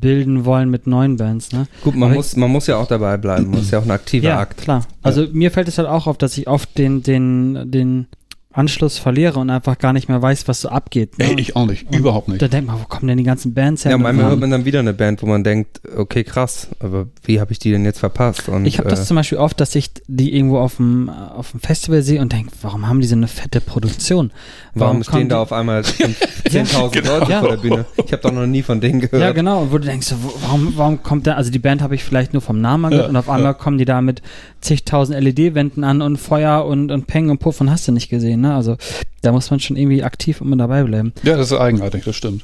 [0.00, 1.66] bilden wollen mit neuen Bands, ne?
[1.82, 3.52] Gut, man Aber muss, man muss ja auch dabei bleiben.
[3.52, 4.58] Das ist ja auch ein aktiver ja, Akt.
[4.58, 4.86] klar.
[5.02, 8.06] Also mir fällt es halt auch auf, dass ich oft den, den, den
[8.52, 11.18] Anschluss verliere und einfach gar nicht mehr weiß, was so abgeht.
[11.18, 11.26] Ne?
[11.26, 12.42] Ey, ich auch nicht, überhaupt nicht.
[12.42, 13.90] Da denkt man, wo kommen denn die ganzen Bands her?
[13.90, 17.06] Ja, Und manchmal hört man dann wieder eine Band, wo man denkt, okay, krass, aber
[17.24, 18.48] wie habe ich die denn jetzt verpasst?
[18.48, 21.52] Und, Ich habe das äh, zum Beispiel oft, dass ich die irgendwo auf dem, auf
[21.52, 24.32] dem Festival sehe und denke, warum haben die so eine fette Produktion?
[24.74, 25.80] warum kommen stehen da auf einmal
[26.48, 27.18] 10.000 genau.
[27.18, 27.40] Leute Ja.
[27.40, 27.84] vor der Bühne?
[28.04, 29.22] Ich habe doch noch nie von denen gehört.
[29.22, 29.62] Ja, genau.
[29.62, 32.42] Und wo du denkst, warum, warum kommt da, also die Band habe ich vielleicht nur
[32.42, 34.22] vom Namen gehört Ja, und auf einmal kommen die da mit
[34.60, 38.39] zigtausend LED-Wänden an und Feuer und, und Peng und Puff und hast du nicht gesehen,
[38.40, 38.54] ne?
[38.54, 38.76] Also
[39.22, 41.12] da muss man schon irgendwie aktiv immer dabei bleiben.
[41.22, 42.42] Ja, das ist eigenartig, das stimmt.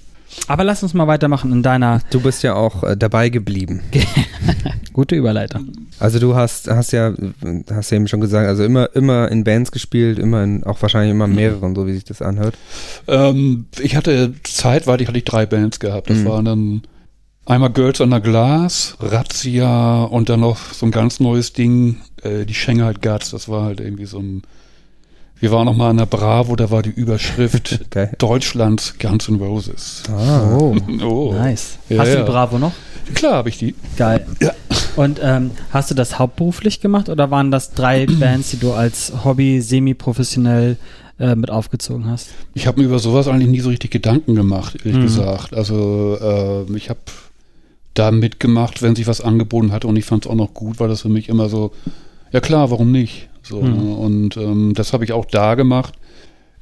[0.49, 3.81] Aber lass uns mal weitermachen in deiner Du bist ja auch äh, dabei geblieben.
[4.93, 5.73] gute Überleitung.
[5.99, 7.15] Also du hast, hast ja,
[7.71, 11.13] hast ja eben schon gesagt, also immer, immer in Bands gespielt, immer in, auch wahrscheinlich
[11.13, 12.55] immer mehreren, so wie sich das anhört.
[13.07, 16.11] Ähm, ich hatte zeitweilig hatte ich drei Bands gehabt.
[16.11, 16.25] Das Mhm.
[16.27, 16.83] waren dann
[17.47, 22.55] einmal Girls Under Glass, Razzia und dann noch so ein ganz neues Ding, äh, die
[22.55, 23.31] Shanghai Guts.
[23.31, 24.43] Das war halt irgendwie so ein.
[25.39, 28.13] Wir waren noch mal in der Bravo, da war die Überschrift Geil.
[28.19, 30.03] Deutschlands Guns N' Roses.
[30.11, 30.57] Ah.
[30.59, 31.79] Oh, Oh, nice.
[31.89, 32.73] Ja, hast du die Bravo noch?
[33.15, 33.75] klar habe ich die.
[33.97, 34.27] Geil.
[34.41, 34.51] Ja.
[34.97, 39.13] Und ähm, hast du das hauptberuflich gemacht oder waren das drei Bands, die du als
[39.25, 40.77] Hobby semi-professionell
[41.21, 42.29] äh, mit aufgezogen hast?
[42.55, 45.03] Ich habe mir über sowas eigentlich nie so richtig Gedanken gemacht, ehrlich Mhm.
[45.03, 45.55] gesagt.
[45.55, 46.19] Also
[46.69, 46.99] äh, ich habe
[47.95, 50.89] da mitgemacht, wenn sich was angeboten hatte und ich fand es auch noch gut, weil
[50.89, 51.73] das für mich immer so,
[52.33, 53.29] ja klar, warum nicht?
[53.49, 53.73] So, Mhm.
[53.77, 53.95] ne?
[53.97, 55.95] Und ähm, das habe ich auch da gemacht.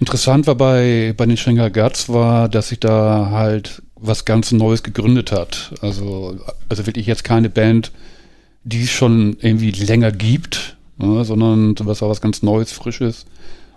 [0.01, 4.83] Interessant war bei, bei den Schenker Guts war, dass sich da halt was ganz Neues
[4.83, 5.73] gegründet hat.
[5.81, 6.37] Also,
[6.69, 7.91] also wirklich jetzt keine Band,
[8.65, 13.25] die es schon irgendwie länger gibt, ne, sondern was war was ganz Neues, Frisches.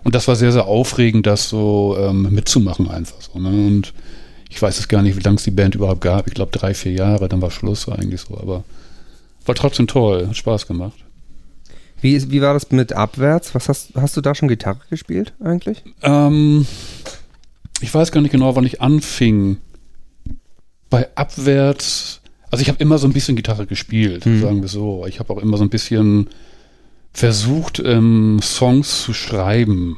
[0.04, 3.40] Und das war sehr, sehr aufregend, das so ähm, mitzumachen einfach so.
[3.40, 3.50] Ne?
[3.50, 3.94] Und
[4.50, 6.28] ich weiß es gar nicht, wie lange es die Band überhaupt gab.
[6.28, 8.38] Ich glaube drei, vier Jahre, dann war Schluss eigentlich so.
[8.38, 8.64] Aber
[9.46, 10.98] war trotzdem toll, hat Spaß gemacht.
[12.02, 13.56] Wie, wie war das mit Abwärts?
[13.56, 15.84] Was hast, hast du da schon Gitarre gespielt eigentlich?
[16.04, 16.66] Ähm,
[17.82, 19.58] ich weiß gar nicht genau, wann ich anfing.
[20.90, 24.42] Bei Abwärts, also ich habe immer so ein bisschen Gitarre gespielt, Mhm.
[24.42, 25.06] sagen wir so.
[25.08, 26.30] Ich habe auch immer so ein bisschen
[27.14, 29.98] versucht, ähm, Songs zu schreiben.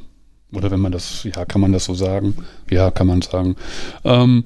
[0.52, 2.34] Oder wenn man das, ja, kann man das so sagen?
[2.72, 3.56] Ja, kann man sagen.
[4.04, 4.46] Ähm,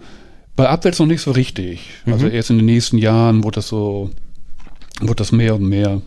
[0.56, 1.89] bei Abwärts noch nicht so richtig.
[2.06, 2.32] Also Mhm.
[2.34, 4.10] erst in den nächsten Jahren wurde das so,
[5.00, 6.02] wurde das mehr und mehr.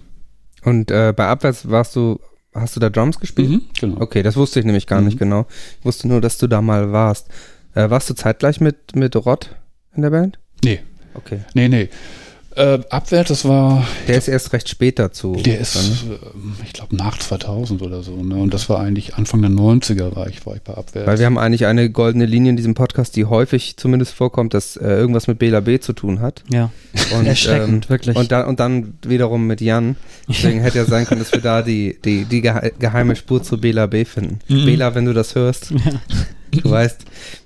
[0.66, 2.18] Und äh, bei Abwärts warst du,
[2.52, 3.50] hast du da Drums gespielt?
[3.50, 4.00] Mhm, genau.
[4.00, 5.18] Okay, das wusste ich nämlich gar nicht Mhm.
[5.18, 5.46] genau.
[5.78, 7.28] Ich wusste nur, dass du da mal warst.
[7.74, 9.54] Äh, warst du zeitgleich mit, mit Rott
[9.94, 10.38] in der Band?
[10.64, 10.80] Nee,
[11.14, 11.40] Okay.
[11.54, 11.88] nee, nee.
[12.56, 15.34] Äh, Abwärts, das war, Der ist erst recht spät dazu.
[15.44, 18.16] Der ist, ähm, ich glaube, nach 2000 oder so.
[18.22, 18.36] Ne?
[18.36, 21.06] Und das war eigentlich Anfang der 90er war ich, war ich bei Abwehr.
[21.06, 24.76] Weil wir haben eigentlich eine goldene Linie in diesem Podcast, die häufig zumindest vorkommt, dass
[24.78, 26.44] äh, irgendwas mit Bela B zu tun hat.
[26.48, 26.70] Ja.
[27.18, 28.16] Und, Erschreckend, wirklich.
[28.16, 29.96] Und, da, und dann wiederum mit Jan.
[30.26, 33.58] Deswegen hätte ja sein können, dass wir da die, die, die gehe- geheime Spur zu
[33.60, 34.38] Bela B finden.
[34.48, 34.64] Mhm.
[34.64, 35.74] Bela, wenn du das hörst,
[36.52, 37.00] du weißt,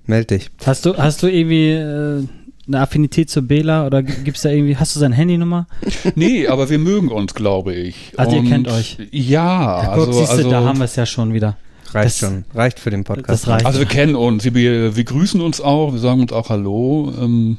[0.06, 0.50] meld dich.
[0.64, 2.24] Hast du, hast du irgendwie äh,
[2.72, 5.66] eine Affinität zu Bela oder g- gibt's da irgendwie, hast du seine Handynummer?
[6.14, 8.12] nee, aber wir mögen uns, glaube ich.
[8.16, 8.96] Also ihr Und kennt euch.
[9.10, 11.56] Ja, Ja, guck, also, siehst du, also, da haben wir es ja schon wieder.
[11.92, 12.44] Reicht Das- schon.
[12.54, 13.28] Reicht für den Podcast.
[13.44, 13.66] das reicht.
[13.66, 17.12] also wir kennen uns, wir, wir grüßen uns auch, wir sagen uns auch Hallo.
[17.20, 17.58] Ähm,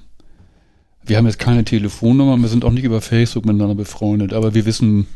[1.06, 4.66] wir haben jetzt keine Telefonnummer, wir sind auch nicht über Facebook miteinander befreundet, aber wir
[4.66, 5.08] wissen,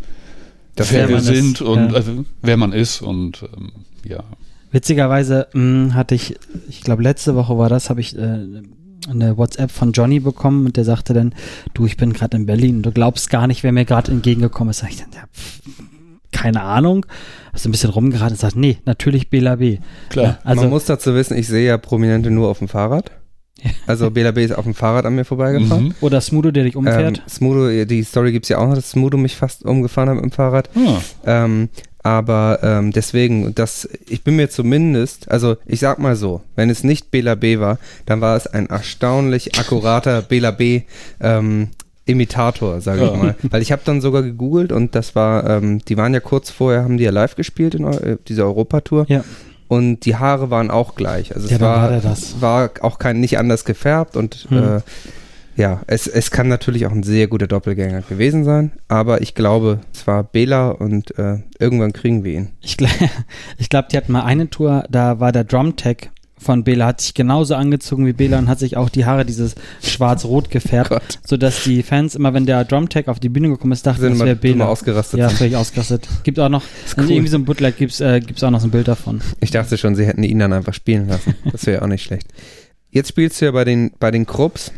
[0.75, 1.95] Das wer wir sind ist, und ja.
[1.95, 3.71] also, wer man ist und ähm,
[4.03, 4.23] ja.
[4.71, 6.35] Witzigerweise mh, hatte ich,
[6.67, 8.39] ich glaube letzte Woche war das, habe ich äh,
[9.09, 11.33] eine WhatsApp von Johnny bekommen und der sagte dann,
[11.73, 14.79] du, ich bin gerade in Berlin, du glaubst gar nicht, wer mir gerade entgegengekommen ist.
[14.79, 15.61] Sag ich dann, ja, pff,
[16.31, 17.05] keine Ahnung.
[17.53, 19.77] Hast du ein bisschen rumgeraten und sagt, nee, natürlich Bela B.
[20.09, 20.25] Klar.
[20.25, 23.11] Ja, also Man muss dazu wissen, ich sehe ja Prominente nur auf dem Fahrrad.
[23.87, 25.85] Also Bela B ist auf dem Fahrrad an mir vorbeigefahren.
[25.85, 25.95] Mhm.
[26.01, 27.17] oder Smudo, der dich umfährt.
[27.19, 30.25] Ähm, Smudo, die Story gibt's ja auch noch, dass Smudo mich fast umgefahren hat mit
[30.25, 30.69] dem Fahrrad.
[30.75, 31.69] Ah, Ähm,
[32.05, 36.83] aber ähm, deswegen, das, ich bin mir zumindest, also ich sag mal so, wenn es
[36.83, 40.83] nicht Bela B war, dann war es ein erstaunlich akkurater Bela B
[41.19, 41.69] ähm,
[42.05, 43.17] Imitator, sage ich Ja.
[43.17, 43.35] mal.
[43.49, 46.83] Weil ich habe dann sogar gegoogelt und das war, ähm, die waren ja kurz vorher,
[46.83, 49.23] haben die ja live gespielt in Eu äh, dieser Europatour ja.
[49.67, 51.33] und die Haare waren auch gleich.
[51.35, 51.89] Also Ja, es war,
[52.39, 54.57] war war auch kein nicht anders gefärbt und Hm.
[54.77, 54.81] äh,
[55.55, 59.79] ja, es, es kann natürlich auch ein sehr guter Doppelgänger gewesen sein, aber ich glaube,
[59.93, 62.51] es war Bela und äh, irgendwann kriegen wir ihn.
[62.61, 62.87] Ich, gl
[63.57, 67.13] ich glaube, die hatten mal eine Tour, da war der Drumtech von Bela, hat sich
[67.13, 71.19] genauso angezogen wie Bela und hat sich auch die Haare dieses schwarz-rot gefärbt, Gott.
[71.25, 74.35] sodass die Fans immer, wenn der Drumtech auf die Bühne gekommen ist, dachten, das wäre
[74.35, 74.67] Bela.
[74.67, 75.19] ausgerastet.
[75.19, 76.07] Ja, völlig ausgerastet.
[76.23, 76.63] Gibt auch noch,
[76.97, 77.09] cool.
[77.09, 79.21] irgendwie so ein Bootleg gibt's, äh, gibt's auch noch so ein Bild davon.
[79.39, 81.35] Ich dachte schon, sie hätten ihn dann einfach spielen lassen.
[81.51, 82.27] Das wäre auch nicht schlecht.
[82.91, 84.71] Jetzt spielst du ja bei den, bei den Krupps.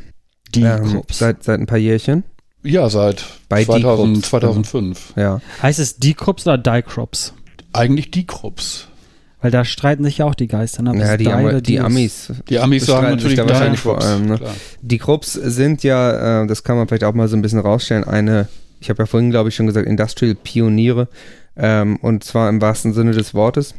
[0.56, 1.20] Die ähm, Krupps.
[1.20, 2.24] Seit, seit ein paar Jährchen.
[2.64, 4.30] Ja, seit Bei die 2000, Krupps.
[4.30, 5.14] 2005.
[5.16, 5.42] Ja.
[5.62, 7.34] Heißt es die Krupps oder die Krupps?
[7.74, 8.88] Eigentlich die Krupps.
[9.40, 10.82] Weil da streiten sich ja auch die Geister.
[10.82, 10.98] Ne?
[10.98, 12.34] Ja, Bis die, Am die Amis.
[12.50, 14.26] Die Amis sagen natürlich da ja, wahrscheinlich vor Krups, allem.
[14.26, 14.40] Ne?
[14.82, 18.04] Die Krupps sind ja, äh, das kann man vielleicht auch mal so ein bisschen rausstellen,
[18.04, 18.48] eine,
[18.80, 21.08] ich habe ja vorhin, glaube ich, schon gesagt, Industrial-Pioniere.
[21.56, 23.74] Ähm, und zwar im wahrsten Sinne des Wortes.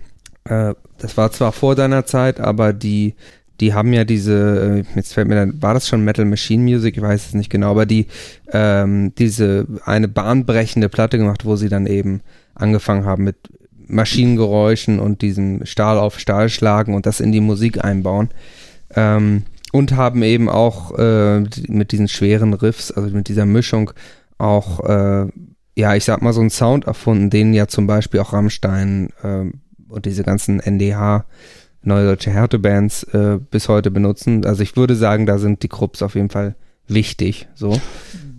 [0.45, 3.15] Äh, das war zwar vor deiner Zeit, aber die,
[3.61, 6.97] die haben ja diese, äh, jetzt fällt mir dann, war das schon Metal Machine Music?
[6.97, 8.07] Ich weiß es nicht genau, aber die,
[8.53, 12.21] ähm, diese eine bahnbrechende Platte gemacht, wo sie dann eben
[12.55, 13.37] angefangen haben mit
[13.89, 18.29] Maschinengeräuschen und diesem Stahl auf Stahl schlagen und das in die Musik einbauen.
[18.95, 23.91] Ähm, und haben eben auch äh, mit diesen schweren Riffs, also mit dieser Mischung
[24.39, 25.27] auch, äh,
[25.77, 29.61] ja, ich sag mal, so einen Sound erfunden, den ja zum Beispiel auch Rammstein ähm,
[29.89, 31.27] und diese ganzen NDH,
[31.83, 34.45] Neue Deutsche Härtebands, äh, bis heute benutzen.
[34.45, 36.55] Also ich würde sagen, da sind die Krupps auf jeden Fall
[36.89, 37.81] wichtig, so,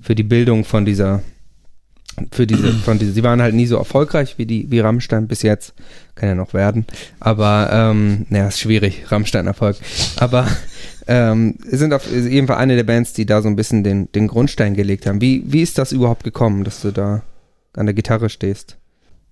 [0.02, 1.22] für die Bildung von dieser,
[2.32, 5.44] für diese, von diese, sie waren halt nie so erfolgreich wie die, wie Rammstein bis
[5.44, 5.74] jetzt,
[6.16, 6.86] kann ja noch werden,
[7.20, 9.78] aber, ähm, naja, ist schwierig, Rammstein-Erfolg,
[10.18, 10.48] aber,
[11.08, 14.28] ähm, sind auf jeden Fall eine der Bands, die da so ein bisschen den, den
[14.28, 15.22] Grundstein gelegt haben.
[15.22, 17.22] Wie, wie ist das überhaupt gekommen, dass du da
[17.74, 18.79] an der Gitarre stehst?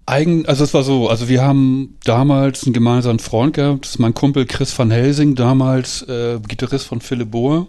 [0.07, 3.99] Eigen, also es war so, also wir haben damals einen gemeinsamen Freund gehabt, das ist
[3.99, 7.67] mein Kumpel Chris van Helsing, damals äh, Gitarrist von Philipp Bohr.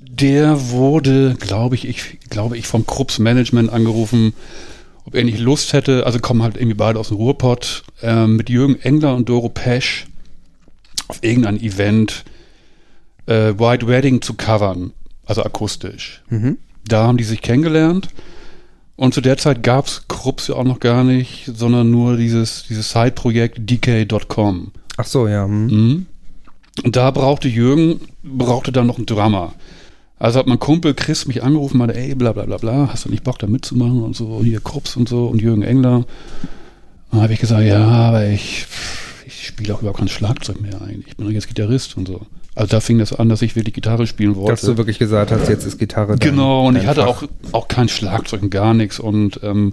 [0.00, 4.34] Der wurde, glaube ich, ich glaube ich, vom Krupps Management angerufen,
[5.04, 8.50] ob er nicht Lust hätte, also kommen halt irgendwie beide aus dem Ruhrpott, ähm, mit
[8.50, 10.06] Jürgen Engler und Doro Pesch
[11.06, 12.24] auf irgendein Event
[13.26, 14.92] äh, White Wedding zu covern,
[15.24, 16.22] also akustisch.
[16.30, 16.58] Mhm.
[16.84, 18.08] Da haben die sich kennengelernt.
[18.96, 22.90] Und zu der Zeit gab's Krupps ja auch noch gar nicht, sondern nur dieses, dieses
[22.90, 24.72] Side-Projekt DK.com.
[24.96, 25.44] Ach so, ja.
[25.44, 25.66] Hm.
[25.66, 26.06] Mhm.
[26.84, 29.54] Und da brauchte Jürgen, brauchte dann noch einen Drummer.
[30.18, 33.10] Also hat mein Kumpel Chris mich angerufen, meinte, ey, bla bla bla bla, hast du
[33.10, 36.04] nicht Bock da mitzumachen und so, hier Krupps und so und Jürgen Engler.
[37.10, 38.66] Dann habe ich gesagt, ja, aber ich,
[39.26, 41.08] ich spiele auch überhaupt kein Schlagzeug mehr eigentlich.
[41.08, 42.22] Ich bin jetzt Gitarrist und so.
[42.54, 44.52] Also da fing das an, dass ich wirklich Gitarre spielen wollte.
[44.52, 47.08] Dass du wirklich gesagt hast, jetzt ist Gitarre dein- Genau, und ich hatte Fach.
[47.08, 49.72] auch, auch kein Schlagzeug und gar nichts und ähm,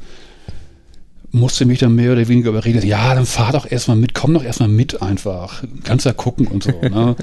[1.31, 4.43] musste mich dann mehr oder weniger überreden, ja, dann fahr doch erstmal mit, komm doch
[4.43, 5.63] erstmal mit einfach.
[5.83, 6.71] Kannst ja gucken und so.
[6.81, 7.15] Ne?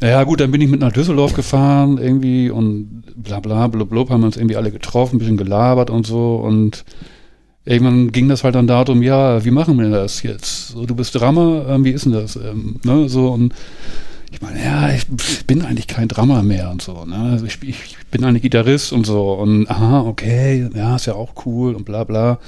[0.00, 4.10] ja, gut, dann bin ich mit nach Düsseldorf gefahren irgendwie und bla bla blub blub,
[4.10, 6.84] haben wir uns irgendwie alle getroffen, ein bisschen gelabert und so und
[7.64, 10.68] irgendwann ging das halt dann darum, ja, wie machen wir das jetzt?
[10.68, 12.36] So, du bist Drummer, ähm, wie ist denn das?
[12.36, 13.54] Ähm, ne, so und
[14.32, 15.06] ich meine, ja, ich
[15.46, 17.04] bin eigentlich kein Drummer mehr und so.
[17.04, 17.16] Ne?
[17.16, 19.34] Also ich, ich bin eigentlich Gitarrist und so.
[19.34, 22.38] Und aha, okay, ja, ist ja auch cool und bla bla.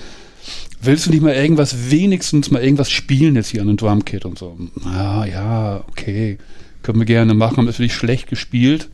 [0.80, 4.38] Willst du nicht mal irgendwas, wenigstens mal irgendwas spielen jetzt hier an einem Drumkit und
[4.38, 4.56] so?
[4.84, 6.38] Ja, ja, okay,
[6.82, 8.88] können wir gerne machen, haben das wirklich schlecht gespielt.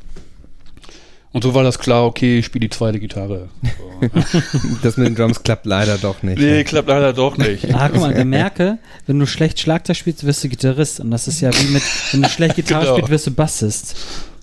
[1.33, 3.49] Und so war das klar, okay, ich spiele die zweite Gitarre.
[3.63, 4.09] So.
[4.83, 6.39] Das mit den Drums klappt leider doch nicht.
[6.41, 7.73] nee, klappt leider doch nicht.
[7.75, 10.99] Ah, guck mal, der merke, wenn du schlecht Schlagzeug spielst, wirst du Gitarrist.
[11.01, 12.95] Und das ist ja wie mit, wenn du schlecht Gitarre Genau.
[12.97, 13.95] spielst, wirst du Bassist.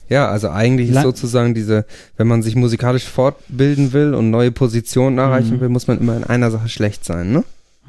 [0.09, 5.17] Ja, also eigentlich ist sozusagen diese, wenn man sich musikalisch fortbilden will und neue Positionen
[5.17, 5.59] erreichen Mhm.
[5.61, 7.43] will, muss man immer in einer Sache schlecht sein, ne?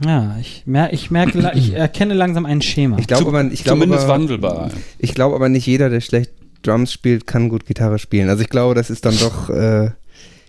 [0.04, 2.98] Ja, ich, mer ich merke, ich erkenne langsam ein Schema.
[2.98, 4.70] Ich glaube aber, ich glaube Zumindest aber, wandelbar.
[4.98, 6.30] ich glaube aber nicht jeder, der schlecht
[6.62, 8.28] Drums spielt, kann gut Gitarre spielen.
[8.28, 9.90] Also ich glaube, das ist dann doch äh,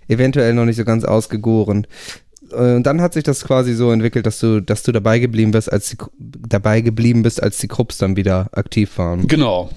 [0.07, 1.85] eventuell noch nicht so ganz ausgegoren.
[2.51, 5.51] Äh, Und dann hat sich das quasi so entwickelt, dass du, dass du dabei geblieben
[5.51, 9.27] bist, als die, dabei geblieben bist, als die Krupps dann wieder aktiv waren.
[9.27, 9.69] Genau,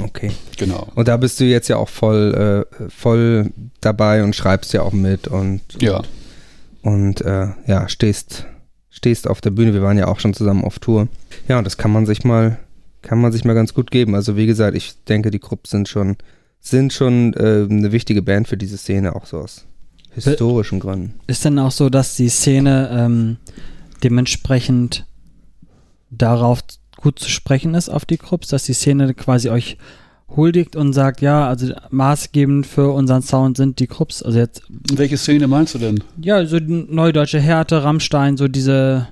[0.00, 0.30] Okay.
[0.56, 0.86] genau.
[0.94, 3.50] Und da bist du jetzt ja auch voll, äh, voll
[3.80, 6.02] dabei und schreibst ja auch mit und Ja.
[6.82, 8.46] und äh, ja, stehst,
[8.90, 9.74] stehst auf der Bühne.
[9.74, 11.08] Wir waren ja auch schon zusammen auf Tour.
[11.48, 12.58] Ja, und das kann man sich mal,
[13.02, 14.14] kann man sich mal ganz gut geben.
[14.14, 16.16] Also wie gesagt, ich denke, die Krupps sind schon,
[16.60, 19.66] sind schon äh, eine wichtige Band für diese Szene, auch so aus
[20.10, 21.14] historischen Gründen.
[21.26, 23.36] Ist denn auch so, dass die Szene ähm,
[24.02, 25.06] dementsprechend
[26.10, 26.60] darauf
[26.96, 29.76] gut zu sprechen ist, auf die Krupps, dass die Szene quasi euch
[30.34, 34.22] huldigt und sagt, ja, also maßgebend für unseren Sound sind die Krupps.
[34.22, 36.02] Also jetzt, Welche Szene meinst du denn?
[36.20, 39.08] ja, so die neue deutsche Härte, Rammstein, so diese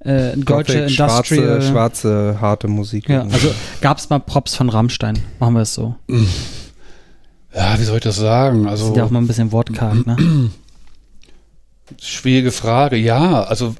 [0.00, 1.60] äh, deutsche Gothic, Industrial.
[1.60, 3.08] schwarze, schwarze, harte Musik.
[3.08, 5.18] Ja, also gab es mal Props von Rammstein.
[5.40, 5.96] Machen wir es so.
[7.54, 8.66] Ja, wie soll ich das sagen?
[8.68, 10.16] Also Sind ja auch mal ein bisschen wortkarg, ne?
[12.00, 12.96] Schwierige Frage.
[12.96, 13.74] Ja, also,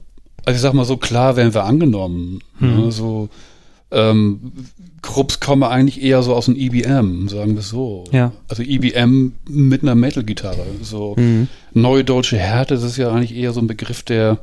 [0.45, 2.39] also ich sag mal so, klar werden wir angenommen.
[2.59, 2.85] Hm.
[2.85, 3.29] Ne, so,
[3.91, 4.53] ähm,
[5.03, 8.05] Krupps kommen eigentlich eher so aus dem EBM, sagen wir es so.
[8.13, 8.33] Ja.
[8.49, 10.65] Also EBM mit einer Metal-Gitarre.
[10.83, 11.49] So Mhm.
[11.75, 14.39] neue deutsche Härte, das ist ja eigentlich eher so ein Begriff, der,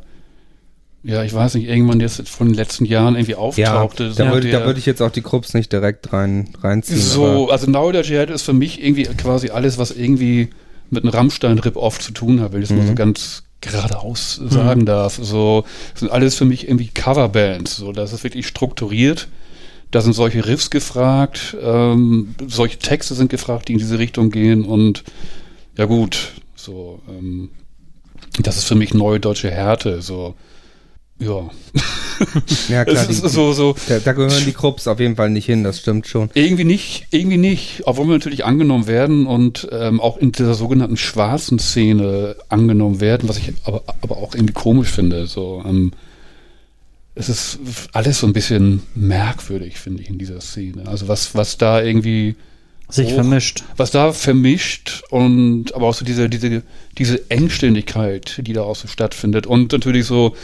[1.04, 4.12] ja, ich weiß nicht, irgendwann jetzt von den letzten Jahren irgendwie Ja, auftauchte.
[4.16, 7.00] da, würde, der- da würde ich jetzt auch die Krupps nicht direkt rein, reinziehen.
[7.00, 10.50] So, also neue deutsche Härte ist für mich irgendwie quasi alles, was irgendwie
[10.90, 12.88] mit einem Rammstein-Rip-Off zu tun hat, wenn ich mal Mhm.
[12.88, 14.86] so ganz, geradeaus sagen Mhm.
[14.86, 15.18] darf.
[15.22, 15.64] So
[15.94, 17.78] das sind alles für mich irgendwie Coverbands.
[17.78, 19.30] So, das ist wirklich strukturiert.
[19.90, 24.66] Da sind solche Riffs gefragt, ähm, solche Texte sind gefragt, die in diese Richtung gehen
[24.66, 25.04] und
[25.78, 27.50] ja gut, so ähm,
[28.42, 30.02] das ist für mich neue deutsche Härte.
[30.02, 30.36] So
[31.20, 31.50] ja,
[32.70, 35.30] Ja, klar, es ist die, so so da, da gehören die Krupps auf jeden Fall
[35.30, 36.30] nicht hin, das stimmt schon.
[36.34, 40.98] irgendwie nicht, irgendwie nicht, obwohl wir natürlich angenommen werden und ähm, auch in dieser sogenannten
[40.98, 45.28] schwarzen Szene angenommen werden, was ich aber, aber auch irgendwie komisch finde.
[45.28, 45.92] So, ähm,
[47.16, 47.60] es ist
[47.92, 50.88] alles so ein bisschen merkwürdig, finde ich, in dieser Szene.
[50.88, 52.36] Also was, was da irgendwie,
[52.90, 53.16] Sich Hoch.
[53.16, 53.64] vermischt.
[53.78, 56.64] was da vermischt und aber auch so diese, diese,
[56.98, 60.36] diese Engständigkeit, die da auch so stattfindet und natürlich so,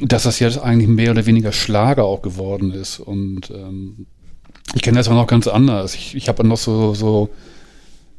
[0.00, 4.06] dass das jetzt eigentlich mehr oder weniger Schlager auch geworden ist und ähm,
[4.74, 5.94] ich kenne das auch noch ganz anders.
[5.94, 7.30] Ich, ich habe noch so, so,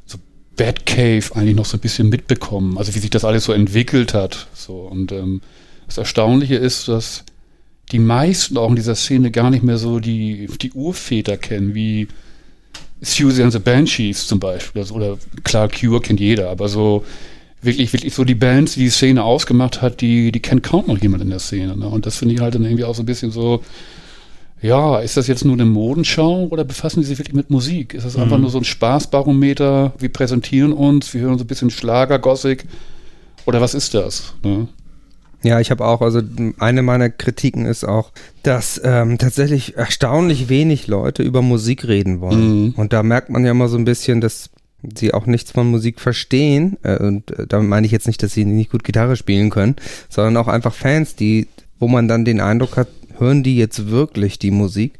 [0.04, 0.18] so
[0.56, 4.48] Batcave eigentlich noch so ein bisschen mitbekommen, also wie sich das alles so entwickelt hat.
[4.54, 5.40] So und ähm,
[5.86, 7.24] das Erstaunliche ist, dass
[7.90, 12.08] die meisten auch in dieser Szene gar nicht mehr so die, die Urväter kennen, wie
[13.00, 14.82] Susie and the Banshees zum Beispiel.
[14.82, 17.04] Also, oder klar, Cure kennt jeder, aber so
[17.62, 20.98] wirklich, wirklich so die Bands, die die Szene ausgemacht hat, die, die kennt kaum noch
[20.98, 21.76] jemand in der Szene.
[21.76, 21.88] Ne?
[21.88, 23.62] Und das finde ich halt dann irgendwie auch so ein bisschen so,
[24.60, 27.94] ja, ist das jetzt nur eine Modenschau oder befassen die sich wirklich mit Musik?
[27.94, 29.92] Ist das einfach nur so ein Spaßbarometer?
[29.98, 32.64] Wir präsentieren uns, wir hören so ein bisschen Schlager, Gothic
[33.44, 34.34] oder was ist das?
[34.44, 34.68] Ne?
[35.42, 36.20] Ja, ich habe auch, also
[36.58, 38.12] eine meiner Kritiken ist auch,
[38.44, 42.66] dass ähm, tatsächlich erstaunlich wenig Leute über Musik reden wollen.
[42.66, 42.74] Mhm.
[42.76, 44.50] Und da merkt man ja immer so ein bisschen, dass
[44.96, 46.76] sie auch nichts von Musik verstehen.
[46.82, 49.76] Äh, und äh, damit meine ich jetzt nicht, dass sie nicht gut Gitarre spielen können,
[50.08, 54.38] sondern auch einfach Fans, die, wo man dann den Eindruck hat, hören die jetzt wirklich
[54.38, 54.98] die Musik?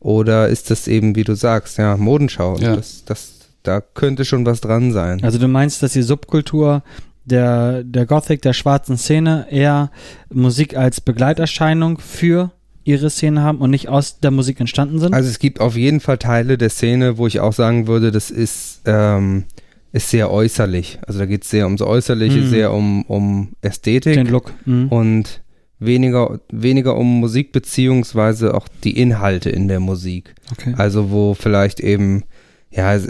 [0.00, 2.58] Oder ist das eben, wie du sagst, ja, Modenschau?
[2.58, 2.76] Ja.
[2.76, 5.22] Das, das, da könnte schon was dran sein.
[5.22, 6.82] Also du meinst, dass die Subkultur
[7.24, 9.90] der, der Gothic, der schwarzen Szene eher
[10.28, 12.50] Musik als Begleiterscheinung für
[12.84, 15.14] ihre Szene haben und nicht aus der Musik entstanden sind?
[15.14, 18.30] Also es gibt auf jeden Fall Teile der Szene, wo ich auch sagen würde, das
[18.30, 19.44] ist, ähm,
[19.92, 20.98] ist sehr äußerlich.
[21.06, 22.48] Also da geht es sehr ums Äußerliche, Mhm.
[22.48, 24.52] sehr um, um Ästhetik Den Look.
[24.64, 24.88] Mhm.
[24.88, 25.40] und
[25.78, 30.34] weniger, weniger um Musik beziehungsweise auch die Inhalte in der Musik.
[30.52, 30.74] Okay.
[30.78, 32.22] Also wo vielleicht eben,
[32.70, 33.00] ja, äh,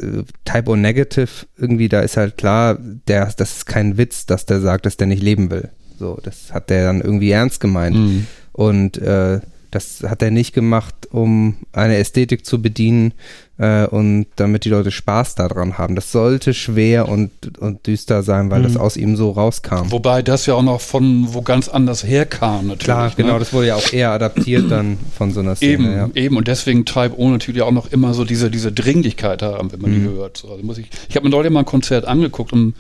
[0.45, 4.61] Type O Negative, irgendwie, da ist halt klar, der, das ist kein Witz, dass der
[4.61, 5.69] sagt, dass der nicht leben will.
[5.99, 7.95] So, das hat der dann irgendwie ernst gemeint.
[7.97, 8.27] Mhm.
[8.53, 9.41] Und äh,
[9.73, 13.15] das hat er nicht gemacht, um eine Ästhetik zu bedienen
[13.59, 15.97] äh, und damit die Leute Spaß daran haben.
[15.97, 18.81] Das sollte schwer und, und düster sein, weil das Mhm.
[18.81, 19.91] aus ihm so rauskam.
[19.91, 22.85] Wobei das ja auch noch von wo ganz anders herkam natürlich.
[22.85, 23.13] Klar, ne?
[23.17, 25.73] genau, das wurde ja auch eher adaptiert dann von so einer Szene.
[25.73, 26.11] Eben, ja.
[26.15, 29.81] eben und deswegen Type O natürlich auch noch immer so diese, diese Dringlichkeit haben, wenn
[29.81, 30.15] man die Mhm.
[30.17, 30.37] hört.
[30.37, 32.75] So, also muss ich ich habe mir neulich mal ein Konzert angeguckt und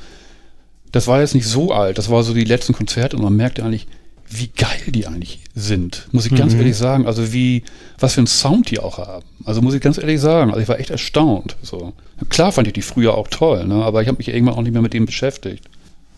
[0.93, 3.65] das war jetzt nicht so alt, das war so die letzten Konzerte und man merkte
[3.65, 3.87] eigentlich,
[4.35, 6.61] wie geil die eigentlich sind, muss ich ganz Mhm.
[6.61, 7.07] ehrlich sagen.
[7.07, 7.63] Also wie,
[7.99, 9.25] was für einen Sound die auch haben.
[9.45, 11.57] Also muss ich ganz ehrlich sagen, also ich war echt erstaunt.
[11.63, 11.93] So.
[12.29, 13.85] Klar fand ich die früher auch toll, ne?
[13.85, 15.65] aber ich habe mich irgendwann auch nicht mehr mit denen beschäftigt.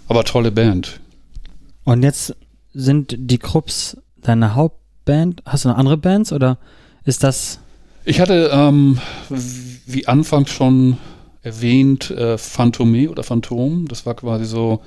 [0.08, 1.00] Aber tolle Band.
[1.84, 2.34] Und jetzt
[2.72, 5.42] sind die Krupps deine Hauptband.
[5.46, 6.58] Hast du noch andere Bands oder
[7.04, 7.58] ist das
[8.04, 8.98] Ich hatte, ähm,
[9.86, 10.98] wie anfangs schon
[11.42, 13.86] erwähnt, äh, Phantome oder Phantom.
[13.88, 14.82] Das war quasi so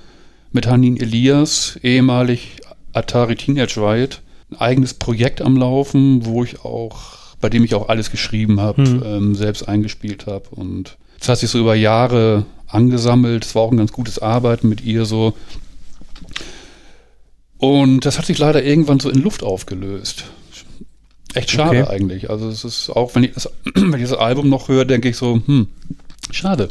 [0.51, 2.57] mit Hanin Elias, ehemalig
[2.97, 7.89] Atari Teenage Riot, ein eigenes Projekt am Laufen, wo ich auch, bei dem ich auch
[7.89, 9.03] alles geschrieben habe, Hm.
[9.05, 10.49] ähm, selbst eingespielt habe.
[10.51, 13.45] Und das hat sich so über Jahre angesammelt.
[13.45, 15.33] Es war auch ein ganz gutes Arbeiten mit ihr so.
[17.57, 20.25] Und das hat sich leider irgendwann so in Luft aufgelöst.
[21.33, 21.89] Echt schade Okay.
[21.95, 22.29] eigentlich.
[22.29, 25.17] Also es ist auch, wenn ich das, wenn ich das Album noch höre, denke ich
[25.17, 25.67] so, hm,
[26.31, 26.69] schade.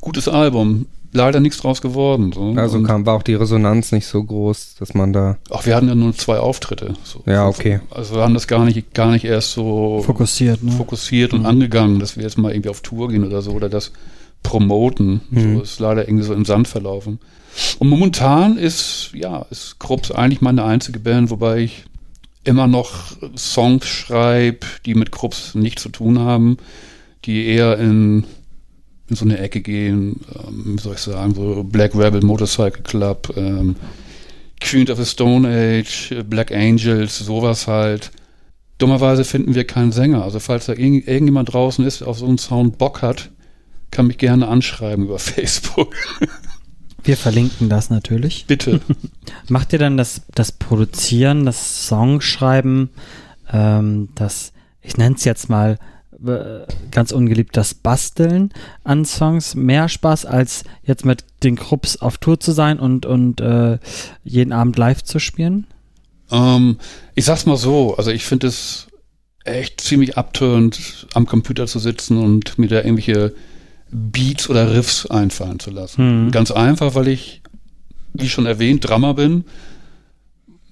[0.00, 0.86] Gutes Album.
[1.16, 2.32] Leider nichts draus geworden.
[2.32, 2.52] So.
[2.56, 5.38] Also kam, war auch die Resonanz nicht so groß, dass man da.
[5.50, 6.94] Ach, wir hatten ja nur zwei Auftritte.
[7.04, 7.22] So.
[7.26, 7.80] Ja, okay.
[7.90, 10.62] Also wir haben das gar nicht, gar nicht erst so fokussiert?
[10.62, 10.72] Ne?
[10.72, 11.46] fokussiert und Mhm.
[11.46, 13.92] angegangen, dass wir jetzt mal irgendwie auf Tour gehen oder so oder das
[14.42, 15.20] promoten.
[15.30, 15.56] Mhm.
[15.56, 17.18] So ist leider irgendwie so im Sand verlaufen.
[17.78, 21.84] Und momentan ist, ja, ist Krupps eigentlich meine einzige Band, wobei ich
[22.44, 26.58] immer noch Songs schreibe, die mit Krupps nichts zu tun haben,
[27.24, 28.24] die eher in,
[29.08, 33.32] in so eine Ecke gehen, ähm, wie soll ich sagen, so Black Rebel Motorcycle Club,
[33.36, 33.76] ähm,
[34.60, 38.10] Queen of the Stone Age, äh, Black Angels, sowas halt.
[38.78, 40.22] Dummerweise finden wir keinen Sänger.
[40.22, 43.30] Also falls da irgend, irgendjemand draußen ist, der auf so einen Sound Bock hat,
[43.90, 45.94] kann mich gerne anschreiben über Facebook.
[47.02, 48.46] Wir verlinken das natürlich.
[48.46, 48.80] Bitte.
[49.48, 52.90] Macht ihr dann das, das Produzieren, das Songschreiben,
[53.52, 54.52] ähm, das,
[54.82, 55.78] ich nenne es jetzt mal
[56.90, 58.50] ganz ungeliebt das Basteln
[58.84, 63.40] an Songs mehr Spaß, als jetzt mit den Krupps auf Tour zu sein und, und
[63.40, 63.78] äh,
[64.24, 65.66] jeden Abend live zu spielen?
[66.30, 66.78] Ähm,
[67.14, 68.86] ich sag's mal so, also ich finde es
[69.44, 73.34] echt ziemlich abtörend, am Computer zu sitzen und mir da irgendwelche
[73.90, 75.98] Beats oder Riffs einfallen zu lassen.
[75.98, 76.30] Hm.
[76.32, 77.42] Ganz einfach, weil ich,
[78.14, 79.44] wie schon erwähnt, Drummer bin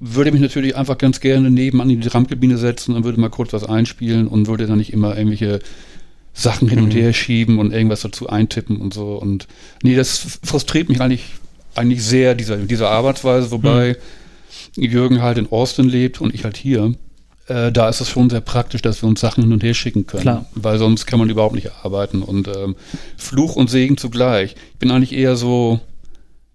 [0.01, 3.53] würde mich natürlich einfach ganz gerne nebenan in die Drumkabine setzen und würde mal kurz
[3.53, 5.61] was einspielen und würde dann nicht immer irgendwelche
[6.32, 6.99] Sachen hin und Mhm.
[6.99, 9.16] her schieben und irgendwas dazu eintippen und so.
[9.16, 9.47] Und
[9.82, 11.26] nee, das frustriert mich eigentlich,
[11.74, 13.97] eigentlich sehr, diese, diese Arbeitsweise, wobei
[14.76, 16.95] Jürgen halt in Austin lebt und ich halt hier.
[17.47, 20.07] Äh, da ist es schon sehr praktisch, dass wir uns Sachen hin und her schicken
[20.07, 20.22] können.
[20.22, 20.47] Klar.
[20.55, 22.22] Weil sonst kann man überhaupt nicht arbeiten.
[22.22, 22.74] Und ähm,
[23.16, 24.57] Fluch und Segen zugleich.
[24.72, 25.78] Ich bin eigentlich eher so,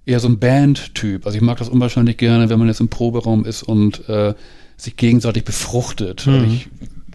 [0.10, 1.26] eher so ein Band-Typ.
[1.26, 4.34] Also ich mag das unwahrscheinlich gerne, wenn man jetzt im Proberaum ist und äh,
[4.78, 6.26] sich gegenseitig befruchtet.
[6.26, 6.34] Mhm.
[6.34, 6.68] Also ich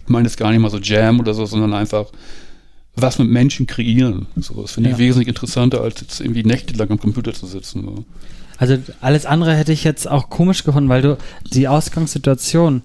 [0.07, 2.05] meine jetzt gar nicht mal so Jam oder so, sondern einfach
[2.95, 4.27] was mit Menschen kreieren.
[4.37, 4.99] So, das finde ich Ja.
[4.99, 7.83] wesentlich interessanter, als jetzt irgendwie nächtelang am Computer zu sitzen.
[7.83, 8.05] So.
[8.57, 11.17] Also alles andere hätte ich jetzt auch komisch gefunden, weil du
[11.51, 12.83] die Ausgangssituation,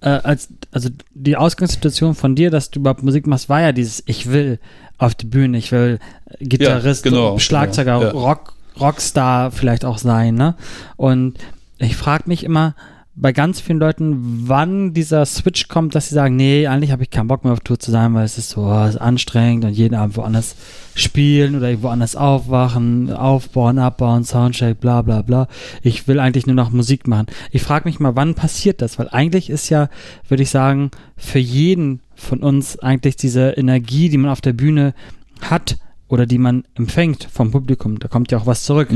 [0.00, 4.02] äh, als, also die Ausgangssituation von dir, dass du überhaupt Musik machst, war ja dieses,
[4.06, 4.58] ich will
[4.96, 5.98] auf die Bühne, ich will
[6.40, 8.18] Gitarrist, Ja, genau, Schlagzeuger, genau, ja.
[8.18, 10.54] Rock, Rockstar vielleicht auch sein, ne?
[10.96, 11.38] Und
[11.78, 12.74] ich frage mich immer
[13.18, 17.08] bei ganz vielen Leuten, wann dieser Switch kommt, dass sie sagen, nee, eigentlich habe ich
[17.08, 19.72] keinen Bock mehr auf Tour zu sein, weil es ist so oh, ist anstrengend und
[19.72, 20.54] jeden Abend woanders
[20.94, 25.48] spielen oder woanders aufwachen, aufbauen, abbauen, Soundcheck, bla bla bla.
[25.80, 27.26] Ich will eigentlich nur noch Musik machen.
[27.50, 28.98] Ich frage mich mal, wann passiert das?
[28.98, 29.88] Weil eigentlich ist ja,
[30.28, 34.92] würde ich sagen, für jeden von uns eigentlich diese Energie, die man auf der Bühne
[35.40, 35.78] hat
[36.08, 38.88] oder die man empfängt vom Publikum, da kommt ja auch was zurück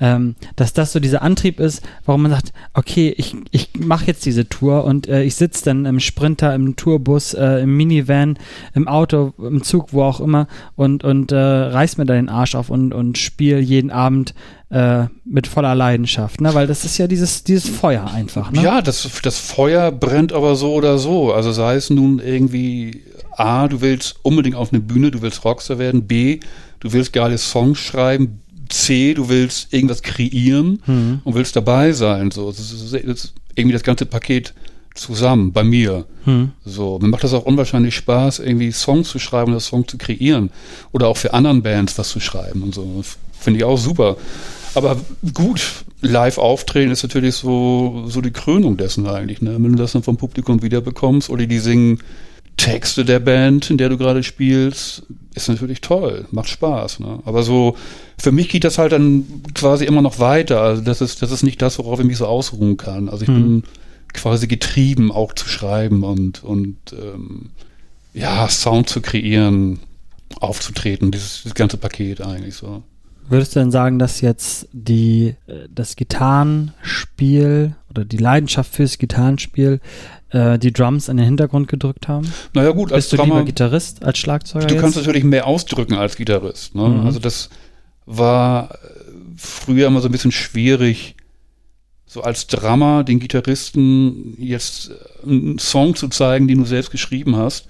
[0.00, 4.26] ähm, dass das so dieser Antrieb ist, warum man sagt, okay, ich, ich mache jetzt
[4.26, 8.38] diese Tour und äh, ich sitze dann im Sprinter, im Tourbus, äh, im Minivan,
[8.74, 12.54] im Auto, im Zug, wo auch immer und, und äh, reiß mir da den Arsch
[12.54, 14.34] auf und, und spiele jeden Abend
[14.68, 16.52] äh, mit voller Leidenschaft, ne?
[16.52, 18.50] weil das ist ja dieses, dieses Feuer einfach.
[18.50, 18.62] Ne?
[18.62, 21.32] Ja, das, das Feuer brennt aber so oder so.
[21.32, 23.02] Also sei es nun irgendwie
[23.38, 26.40] A, du willst unbedingt auf eine Bühne, du willst Rockstar werden, B,
[26.80, 31.20] du willst geile Songs schreiben, C, du willst irgendwas kreieren Mhm.
[31.24, 32.30] und willst dabei sein.
[32.30, 34.54] So, das ist, das ist irgendwie das ganze Paket
[34.94, 36.06] zusammen bei mir.
[36.24, 36.52] Hm.
[36.64, 40.50] So, mir macht das auch unwahrscheinlich Spaß, irgendwie Songs zu schreiben oder Songs zu kreieren.
[40.92, 43.02] Oder auch für anderen Bands was zu schreiben und so.
[43.38, 44.16] Finde ich auch super.
[44.74, 44.96] Aber
[45.34, 45.60] gut,
[46.00, 49.42] live auftreten ist natürlich so, so die Krönung dessen eigentlich.
[49.42, 49.52] Ne?
[49.52, 52.00] Wenn du das dann vom Publikum wiederbekommst oder die singen
[52.56, 55.02] Texte der Band, in der du gerade spielst,
[55.34, 57.00] ist natürlich toll, macht Spaß.
[57.00, 57.20] Ne?
[57.24, 57.76] Aber so,
[58.18, 60.62] für mich geht das halt dann quasi immer noch weiter.
[60.62, 63.08] Also das ist, das ist nicht das, worauf ich mich so ausruhen kann.
[63.08, 63.34] Also ich Hm.
[63.34, 63.62] bin
[64.14, 67.50] quasi getrieben, auch zu schreiben und, und ähm,
[68.14, 69.80] ja, Sound zu kreieren,
[70.40, 72.82] aufzutreten, dieses, dieses ganze Paket eigentlich so.
[73.28, 79.80] Würdest du denn sagen, dass jetzt die, äh, das Gitarrenspiel oder die Leidenschaft fürs Gitarrenspiel
[80.36, 82.30] äh, die Drums in den Hintergrund gedrückt haben?
[82.52, 84.82] Naja gut, als Bist du Drummer, lieber Gitarrist als Schlagzeuger du jetzt?
[84.82, 86.74] kannst natürlich mehr ausdrücken als Gitarrist.
[86.74, 86.88] Ne?
[86.88, 87.06] Mhm.
[87.06, 87.48] Also das
[88.04, 88.76] war äh,
[89.36, 91.14] früher immer so ein bisschen schwierig,
[92.06, 97.36] so als Drummer den Gitarristen jetzt äh, einen Song zu zeigen, den du selbst geschrieben
[97.36, 97.66] hast.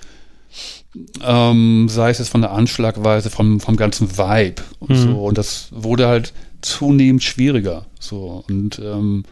[1.22, 4.94] Ähm, sei es jetzt von der Anschlagweise, vom, vom ganzen Vibe und Mhm.
[4.96, 5.24] so.
[5.26, 7.84] Und das wurde halt zunehmend schwieriger.
[8.00, 8.44] So.
[8.48, 9.24] Und ähm,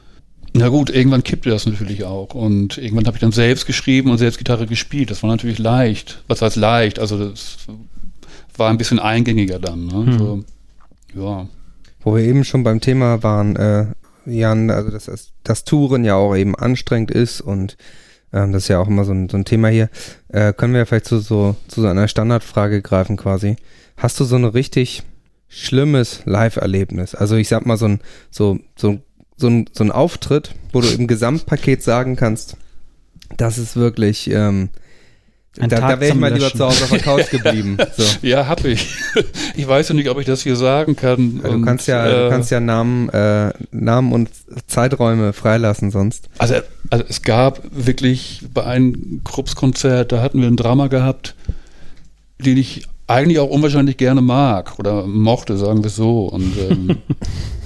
[0.56, 2.34] na gut, irgendwann kippte das natürlich auch.
[2.34, 5.10] Und irgendwann habe ich dann selbst geschrieben und selbst Gitarre gespielt.
[5.10, 6.22] Das war natürlich leicht.
[6.28, 7.00] Was heißt leicht?
[7.00, 7.56] Also das
[8.56, 9.86] war ein bisschen eingängiger dann.
[9.86, 10.06] Ne?
[10.06, 10.18] Hm.
[10.18, 10.44] So,
[11.16, 11.48] ja.
[12.00, 13.86] Wo wir eben schon beim Thema waren, äh,
[14.26, 17.76] Jan, also dass das, das Touren ja auch eben anstrengend ist und
[18.32, 19.90] ähm, das ist ja auch immer so ein, so ein Thema hier,
[20.28, 23.56] äh, können wir ja vielleicht zu so, zu so einer Standardfrage greifen quasi.
[23.96, 25.02] Hast du so ein richtig
[25.48, 27.14] schlimmes Live-Erlebnis?
[27.14, 28.00] Also ich sag mal so ein,
[28.30, 29.00] so, so,
[29.44, 32.56] so ein, so ein Auftritt, wo du im Gesamtpaket sagen kannst,
[33.36, 34.70] das ist wirklich, ähm,
[35.58, 37.76] Ein da, Tag da wäre ich mal lieber zu Hause auf der Couch geblieben.
[37.96, 38.04] So.
[38.22, 38.88] Ja, hab ich.
[39.56, 41.40] Ich weiß ja nicht, ob ich das hier sagen kann.
[41.40, 44.30] Du Und, kannst ja, äh, du kannst ja Namen, äh, Namen und
[44.66, 46.28] Zeiträume freilassen sonst.
[46.38, 46.54] Also,
[46.90, 51.36] also es gab wirklich bei einem Krupps-Konzert, da hatten wir einen Drama gehabt,
[52.38, 56.26] den ich eigentlich auch unwahrscheinlich gerne mag oder mochte, sagen wir es so.
[56.26, 56.96] Und ähm,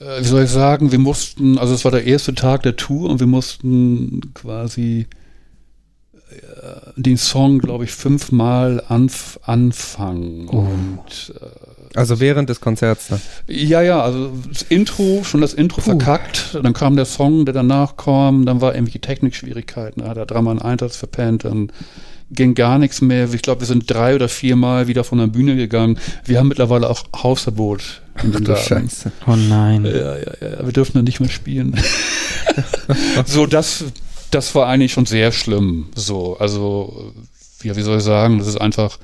[0.00, 3.10] äh, wie soll ich sagen, wir mussten, also es war der erste Tag der Tour
[3.10, 5.06] und wir mussten quasi
[6.30, 6.36] äh,
[6.96, 10.48] den Song, glaube ich, fünfmal anf anfangen.
[10.50, 10.58] Oh.
[10.58, 13.10] Und äh, Also während des Konzerts.
[13.10, 13.20] Ne?
[13.46, 15.90] ja, ja, also das Intro, schon das Intro Puh.
[15.90, 20.26] verkackt, dann kam der Song, der danach kam, dann war irgendwelche Technikschwierigkeiten, da hat der
[20.26, 21.70] Drama einen Einsatz verpennt, dann
[22.30, 23.32] ging gar nichts mehr.
[23.32, 25.98] Ich glaube, wir sind drei oder viermal wieder von der Bühne gegangen.
[26.24, 28.56] Wir haben mittlerweile auch Hausverbot in du Laden.
[28.56, 29.12] Scheiße.
[29.26, 29.84] Oh nein.
[29.84, 31.78] Ja, ja, ja, wir dürfen dann nicht mehr spielen.
[33.26, 33.84] so, das,
[34.30, 35.86] das war eigentlich schon sehr schlimm.
[35.94, 37.12] So, also,
[37.62, 38.98] ja, wie soll ich sagen, das ist einfach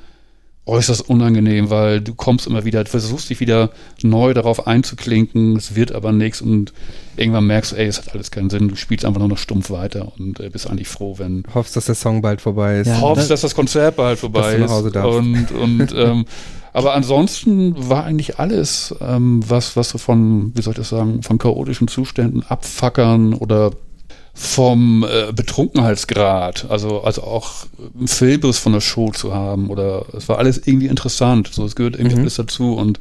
[0.64, 3.70] äußerst unangenehm, weil du kommst immer wieder, du versuchst dich wieder
[4.02, 6.72] neu darauf einzuklinken, es wird aber nichts und
[7.16, 9.70] irgendwann merkst du, ey, es hat alles keinen Sinn, du spielst einfach nur noch stumpf
[9.70, 12.86] weiter und äh, bist eigentlich froh, wenn Hoffst, dass der Song bald vorbei ist.
[12.86, 13.00] Ja.
[13.00, 14.72] hoffst, das- dass das Konzert bald vorbei Dass du nach ist.
[14.72, 15.18] Hause darfst.
[15.18, 16.24] Und, und ähm,
[16.72, 21.22] aber ansonsten war eigentlich alles, ähm, was, was so von, wie soll ich das sagen,
[21.22, 23.72] von chaotischen Zuständen abfackern oder
[24.35, 27.66] vom äh, Betrunkenheitsgrad, also, also auch
[28.01, 31.49] ein Filmriss von der Show zu haben oder es war alles irgendwie interessant.
[31.53, 32.22] So, es gehört irgendwie Mhm.
[32.22, 32.99] alles dazu und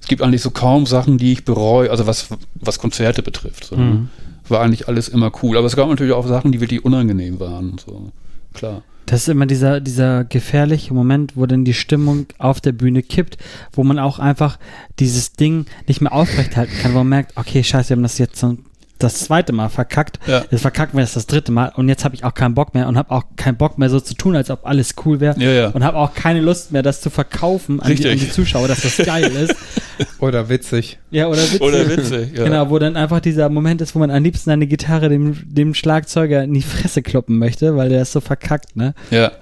[0.00, 3.64] es gibt eigentlich so kaum Sachen, die ich bereue, also was, was Konzerte betrifft.
[3.64, 3.76] So.
[3.76, 4.08] Mhm.
[4.48, 5.58] War eigentlich alles immer cool.
[5.58, 7.76] Aber es gab natürlich auch Sachen, die wirklich unangenehm waren.
[7.84, 8.10] So,
[8.54, 8.82] klar.
[9.06, 13.36] Das ist immer dieser, dieser gefährliche Moment, wo dann die Stimmung auf der Bühne kippt,
[13.72, 14.58] wo man auch einfach
[14.98, 18.38] dieses Ding nicht mehr aufrechthalten kann, wo man merkt, okay, scheiße, wir haben das jetzt
[18.40, 18.56] so
[19.02, 20.18] das zweite Mal verkackt.
[20.26, 20.44] Ja.
[20.50, 22.88] Jetzt verkacken wir das das dritte Mal und jetzt habe ich auch keinen Bock mehr
[22.88, 25.38] und habe auch keinen Bock mehr so zu tun, als ob alles cool wäre.
[25.38, 25.68] Ja, ja.
[25.68, 28.82] Und habe auch keine Lust mehr, das zu verkaufen an die, an die Zuschauer, dass
[28.82, 29.54] das geil ist.
[30.18, 30.98] Oder witzig.
[31.10, 31.60] Ja, oder witzig.
[31.60, 32.44] Oder witzig, ja.
[32.44, 35.74] Genau, wo dann einfach dieser Moment ist, wo man am liebsten eine Gitarre dem, dem
[35.74, 38.94] Schlagzeuger in die Fresse kloppen möchte, weil der ist so verkackt, ne?
[39.10, 39.32] Ja.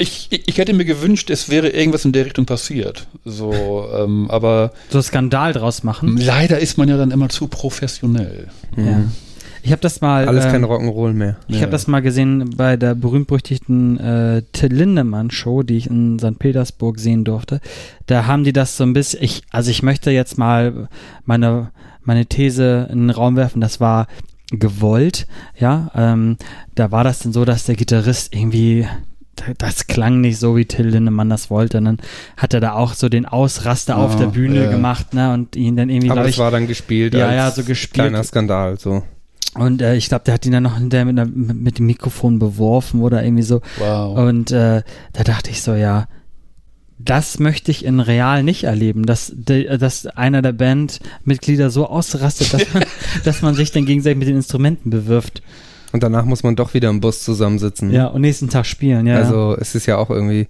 [0.00, 3.08] Ich, ich hätte mir gewünscht, es wäre irgendwas in der Richtung passiert.
[3.24, 3.52] So,
[3.96, 6.16] ähm, aber So Skandal draus machen.
[6.16, 8.48] leider ist man ja dann immer zu professionell.
[8.76, 9.02] Ja.
[9.64, 10.28] Ich habe das mal.
[10.28, 11.36] Alles ähm, kein Rock'n'Roll mehr.
[11.48, 11.62] Ich Ja.
[11.62, 16.38] habe das mal gesehen bei der berühmt-berüchtigten äh, Till Lindemann Show, die ich in St.
[16.38, 17.60] Petersburg sehen durfte.
[18.06, 20.88] Da haben die das so ein bisschen, ich, also ich möchte jetzt mal
[21.24, 21.72] meine,
[22.04, 24.06] meine These in den Raum werfen, das war
[24.52, 25.26] gewollt,
[25.58, 25.90] ja.
[25.94, 26.36] Ähm,
[26.76, 28.86] da war das dann so, dass der Gitarrist irgendwie
[29.58, 31.78] das klang nicht so, wie Till Lindemann das wollte.
[31.78, 31.98] Und dann
[32.36, 34.70] hat er da auch so den Ausraster auf Ah, der Bühne ja.
[34.70, 35.32] gemacht, ne?
[35.32, 37.94] Und ihn dann irgendwie, Aber es ich, war dann gespielt Ja, ja, so gespielt.
[38.08, 38.78] kleiner Skandal.
[38.78, 39.02] So.
[39.54, 42.38] und äh, ich glaube, der hat ihn dann noch hinterher mit, einer- mit, dem Mikrofon
[42.38, 43.60] beworfen oder irgendwie so.
[43.78, 44.18] Wow.
[44.18, 44.82] Und äh,
[45.12, 46.06] da dachte ich so, ja,
[47.00, 52.62] das möchte ich in real nicht erleben, dass, dass einer der Bandmitglieder so ausrastet, dass
[52.74, 52.82] man,
[53.24, 55.42] dass man sich dann gegenseitig mit den Instrumenten bewirft.
[55.92, 57.90] Und danach muss man doch wieder im Bus zusammensitzen.
[57.90, 59.16] Ja, und nächsten Tag spielen, ja.
[59.16, 60.46] Also es ist ja auch irgendwie,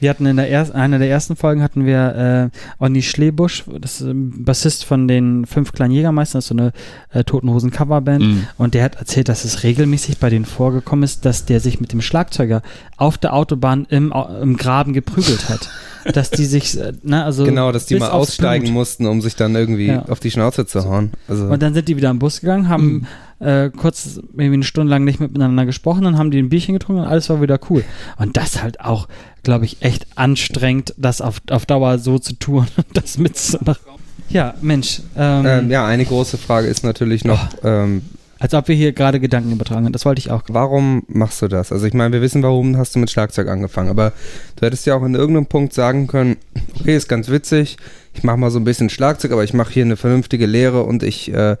[0.00, 4.00] Wir hatten in der ersten, einer der ersten Folgen hatten wir äh, Onni Schlebusch, das
[4.02, 6.72] ist ein Bassist von den fünf kleinen Jägermeistern, das ist so eine
[7.10, 8.22] äh, Totenhosen Coverband.
[8.22, 8.46] Mhm.
[8.58, 11.92] Und der hat erzählt, dass es regelmäßig bei denen vorgekommen ist, dass der sich mit
[11.92, 12.60] dem Schlagzeuger
[12.98, 14.12] auf der Autobahn im,
[14.42, 15.70] im Graben geprügelt hat.
[16.12, 17.44] dass die sich, äh, ne, also.
[17.44, 18.74] genau, dass die mal aussteigen Blut.
[18.74, 20.04] mussten, um sich dann irgendwie Ja.
[20.08, 21.12] auf die Schnauze zu hauen.
[21.28, 23.06] Also Und dann sind die wieder am Bus gegangen, haben
[23.42, 27.02] äh, kurz irgendwie eine Stunde lang nicht miteinander gesprochen, dann haben die ein Bierchen getrunken
[27.02, 27.84] und alles war wieder cool.
[28.16, 29.08] Und das halt auch,
[29.42, 33.92] glaube ich, echt anstrengend, das auf, auf Dauer so zu tun und das mitzumachen.
[34.28, 38.02] Ja, Mensch, ähm, ähm, ja, eine große Frage ist natürlich noch, ähm,
[38.42, 39.92] als ob wir hier gerade Gedanken übertragen haben.
[39.92, 40.42] Das wollte ich auch.
[40.48, 41.70] warum machst du das?
[41.70, 44.12] Also ich meine, wir wissen, warum hast du mit Schlagzeug angefangen, aber
[44.56, 46.36] du hättest ja auch in irgendeinem Punkt sagen können,
[46.80, 47.76] okay, ist ganz witzig,
[48.14, 51.04] ich mache mal so ein bisschen Schlagzeug, aber ich mache hier eine vernünftige Lehre und
[51.04, 51.56] ich äh,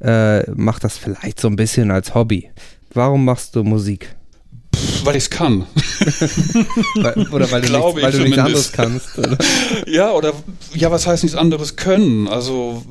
[0.00, 2.50] äh, mache das vielleicht so ein bisschen als Hobby.
[2.92, 4.14] Warum machst du Musik?
[5.04, 5.64] Weil ich es kann.
[6.96, 9.18] Weil, oder weil du, Glaube nichts, weil du nichts anderes kannst?
[9.18, 9.38] Oder?
[9.86, 10.34] Ja, oder
[10.74, 12.28] ja, was heißt nichts anderes können?
[12.28, 12.84] Also,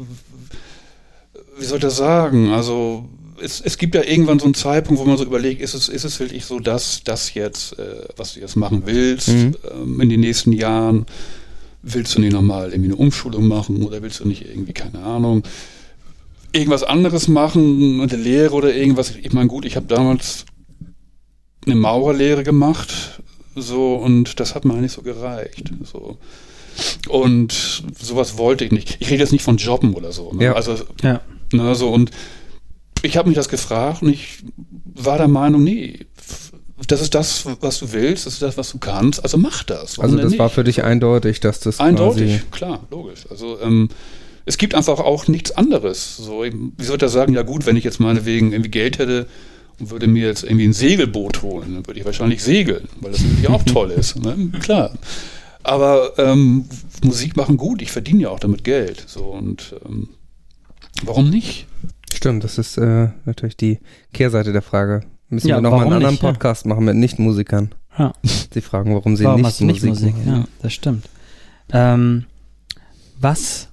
[1.60, 2.52] wie soll ich das sagen?
[2.52, 3.08] Also,
[3.42, 6.04] es, es gibt ja irgendwann so einen Zeitpunkt, wo man so überlegt, ist es, ist
[6.04, 9.56] es wirklich so das, das jetzt, äh, was du jetzt machen willst Mhm.
[9.72, 11.06] ähm, in den nächsten Jahren?
[11.88, 15.44] Willst du nicht nochmal irgendwie eine Umschulung machen oder willst du nicht irgendwie, keine Ahnung,
[16.52, 19.14] irgendwas anderes machen, eine Lehre oder irgendwas?
[19.22, 20.46] Ich meine, gut, ich habe damals
[21.66, 23.22] eine Maurerlehre gemacht,
[23.56, 25.72] so, und das hat mir eigentlich so gereicht.
[25.84, 26.18] So.
[27.08, 28.98] Und sowas wollte ich nicht.
[29.00, 30.34] Ich rede jetzt nicht von Jobben oder so.
[30.34, 30.46] Ne?
[30.46, 30.54] Ja.
[30.54, 31.22] Also, Ja.
[31.54, 32.12] ne, so, und
[33.06, 34.43] ich habe mich das gefragt und ich
[34.86, 35.99] war der Meinung, nee,
[36.88, 39.97] das ist das, was du willst, das ist das, was du kannst, also mach das.
[39.97, 43.26] Warum Also das war für dich eindeutig, dass das Eindeutig, klar, logisch.
[43.30, 43.89] Also ähm,
[44.45, 46.18] es gibt einfach auch nichts anderes.
[46.18, 47.34] So, wie soll ich das sagen?
[47.34, 49.28] Ja gut, wenn ich jetzt meinetwegen irgendwie Geld hätte
[49.80, 53.24] und würde mir jetzt irgendwie ein Segelboot holen, dann würde ich wahrscheinlich segeln, weil das
[53.24, 54.18] natürlich auch toll ist.
[54.18, 54.51] Ne?
[54.62, 54.91] Klar.
[55.64, 56.66] Aber ähm,
[57.03, 59.03] Musik machen gut, ich verdiene ja auch damit Geld.
[59.08, 60.10] So und ähm,
[61.03, 61.66] warum nicht?
[62.16, 63.80] Stimmt, das ist äh, natürlich die
[64.13, 65.01] Kehrseite der Frage.
[65.30, 66.32] Müssen Ja, wir nochmal einen anderen nicht, ja.
[66.32, 67.74] Podcast machen mit Nichtmusikern.
[67.97, 68.13] Ja.
[68.53, 70.26] Sie fragen, warum sie Warum nicht, du nicht Musik, Musik?
[70.26, 70.41] machen.
[70.41, 71.09] Ja, das stimmt.
[71.72, 72.26] Ähm,
[73.20, 73.70] was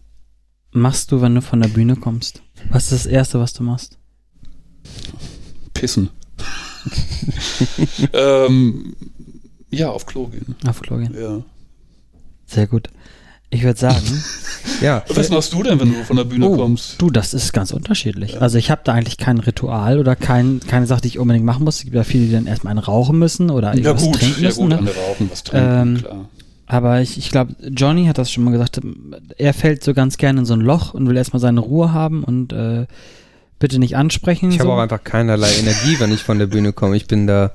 [0.72, 2.42] machst du, wenn du von der Bühne kommst?
[2.70, 3.98] Was ist das Erste, was du machst?
[5.74, 6.10] Pissen.
[8.12, 8.94] ähm,
[9.70, 10.54] Ja, auf Klo gehen.
[10.66, 11.14] Auf Klo gehen.
[11.18, 11.42] Ja.
[12.46, 12.88] Sehr gut.
[13.50, 14.04] Ich würde sagen,
[14.82, 17.00] Ja, Was machst du denn, wenn du von der Bühne oh, kommst?
[17.00, 18.40] du, das ist ganz unterschiedlich.
[18.40, 21.64] Also ich habe da eigentlich kein Ritual oder kein, keine Sache, die ich unbedingt machen
[21.64, 21.76] muss.
[21.76, 24.42] Es gibt ja viele, die dann erstmal einen rauchen müssen oder Ja irgendwas gut, trinken
[24.42, 24.60] ja müssen.
[24.60, 24.78] gut, ne?
[24.78, 26.28] andere rauchen, was trinken, Ähm, klar.
[26.66, 28.80] Aber ich, ich glaube, Johnny hat das schon mal gesagt,
[29.36, 32.24] er fällt so ganz gerne in so ein Loch und will erstmal seine Ruhe haben
[32.24, 32.86] und äh,
[33.58, 34.50] bitte nicht ansprechen.
[34.50, 34.72] ich habe so.
[34.74, 36.96] auch einfach keinerlei Energie, wenn ich von der Bühne komme.
[36.96, 37.52] Ich bin da,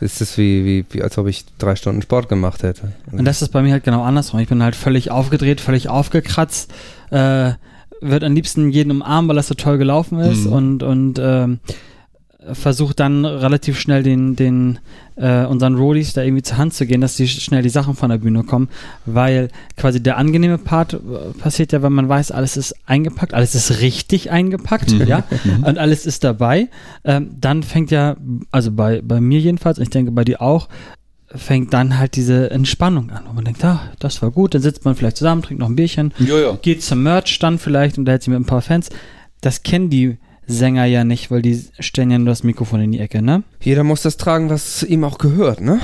[0.00, 2.92] es ist wie, wie, wie als ob ich drei Stunden Sport gemacht hätte.
[3.12, 4.40] Und das ist bei mir halt genau andersrum.
[4.40, 6.72] Ich bin halt völlig aufgedreht, völlig aufgekratzt,
[7.10, 7.52] äh,
[8.00, 10.52] wird am liebsten jeden umarmen, weil das so toll gelaufen ist Mhm.
[10.52, 11.58] und, und ähm,
[12.52, 14.78] versucht dann relativ schnell den, den
[15.16, 18.08] äh, unseren Roadies da irgendwie zur Hand zu gehen, dass die schnell die Sachen von
[18.08, 18.68] der Bühne kommen,
[19.04, 20.98] weil quasi der angenehme Part äh,
[21.38, 25.06] passiert ja, wenn man weiß, alles ist eingepackt, alles ist richtig eingepackt, Mhm.
[25.06, 25.24] ja,
[25.66, 26.68] und alles ist dabei.
[27.04, 28.16] Ähm, dann fängt ja,
[28.50, 30.68] also bei, bei mir jedenfalls, und ich denke bei dir auch,
[31.32, 34.84] fängt dann halt diese Entspannung an, wo man denkt, ah, das war gut, dann sitzt
[34.84, 36.58] man vielleicht zusammen, trinkt noch ein Bierchen, Ja, ja.
[36.60, 38.88] geht zum Merch-Stand vielleicht und hält sich mit ein paar Fans.
[39.42, 40.16] Das kennen die
[40.50, 43.42] Sänger ja nicht, weil die stellen ja nur das Mikrofon in die Ecke, ne?
[43.62, 45.80] Jeder muss das tragen, was ihm auch gehört, ne?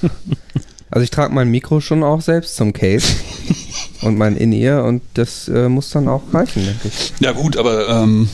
[0.90, 3.06] also ich trage mein Mikro schon auch selbst zum Case
[4.02, 7.12] und mein In-Ear und das äh, muss dann auch reichen, denke ich.
[7.20, 8.28] Ja gut, aber ähm,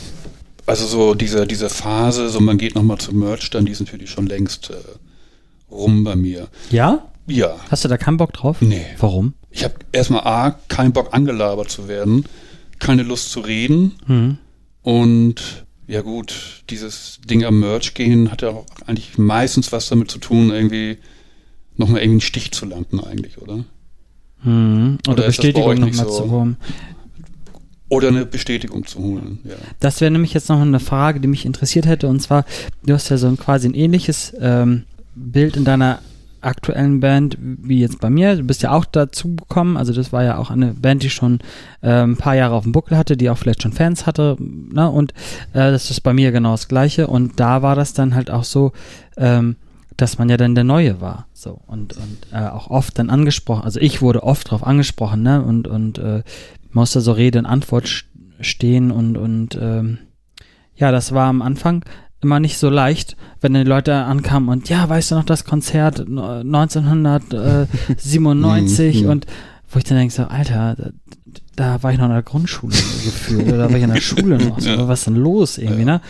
[0.67, 4.11] also so diese, diese Phase, so man geht nochmal zum Merch, dann die ist natürlich
[4.11, 4.75] schon längst äh,
[5.73, 6.49] rum bei mir.
[6.71, 7.07] Ja?
[7.27, 8.59] Ja, Hast du da keinen Bock drauf?
[8.61, 8.85] nee.
[8.99, 9.33] Warum?
[9.51, 12.25] Ich habe erstmal A, keinen Bock angelabert zu werden,
[12.81, 14.39] keine Lust zu reden Hm.
[14.85, 20.11] Und ja gut, dieses Ding am Merch gehen hat ja auch eigentlich meistens was damit
[20.11, 20.99] zu tun, irgendwie
[21.77, 23.65] nochmal irgendwie einen Stich zu landen eigentlich, oder?
[24.43, 24.99] Hm.
[25.09, 26.23] Oder, Oder Bestätigung nochmal so?
[26.23, 26.57] zu holen.
[27.89, 29.55] Oder eine Bestätigung zu holen, ja.
[29.81, 32.09] Das wäre nämlich jetzt noch eine Frage, die mich interessiert hätte.
[32.09, 32.45] Und zwar,
[32.85, 36.01] du hast ja so ein quasi ein ähnliches ähm, Bild in deiner
[36.45, 38.37] aktuellen Band wie jetzt bei mir.
[38.37, 39.77] Du bist ja auch dazu gekommen.
[39.77, 41.41] Also das war ja auch eine Band, die schon
[41.81, 44.37] äh, ein paar Jahre auf dem Buckel hatte, die auch vielleicht schon Fans hatte.
[44.39, 44.89] Ne?
[44.91, 45.13] Und
[45.53, 47.07] äh, das ist bei mir genau das Gleiche.
[47.07, 48.73] Und da war das dann halt auch so,
[49.17, 49.57] ähm,
[49.97, 51.27] dass man ja dann der Neue war.
[51.33, 53.65] So und, und äh, auch oft dann angesprochen.
[53.65, 55.43] Also ich wurde oft drauf angesprochen, ne?
[55.43, 56.23] Und, und äh,
[56.73, 58.05] musste so Rede und Antwort st-
[58.41, 59.99] stehen und, und ähm,
[60.75, 61.85] ja, das war am Anfang
[62.25, 66.01] immer nicht so leicht, wenn die Leute ankamen und ja, weißt du noch das Konzert
[66.01, 69.11] äh, 1997 Mhm.
[69.11, 69.27] und
[69.71, 70.91] wo ich dann denke so, Alter, da,
[71.57, 74.59] da war ich noch in der Grundschule gefühlt oder war ich in der Schule noch,
[74.79, 76.01] so, was ist denn los irgendwie, ne?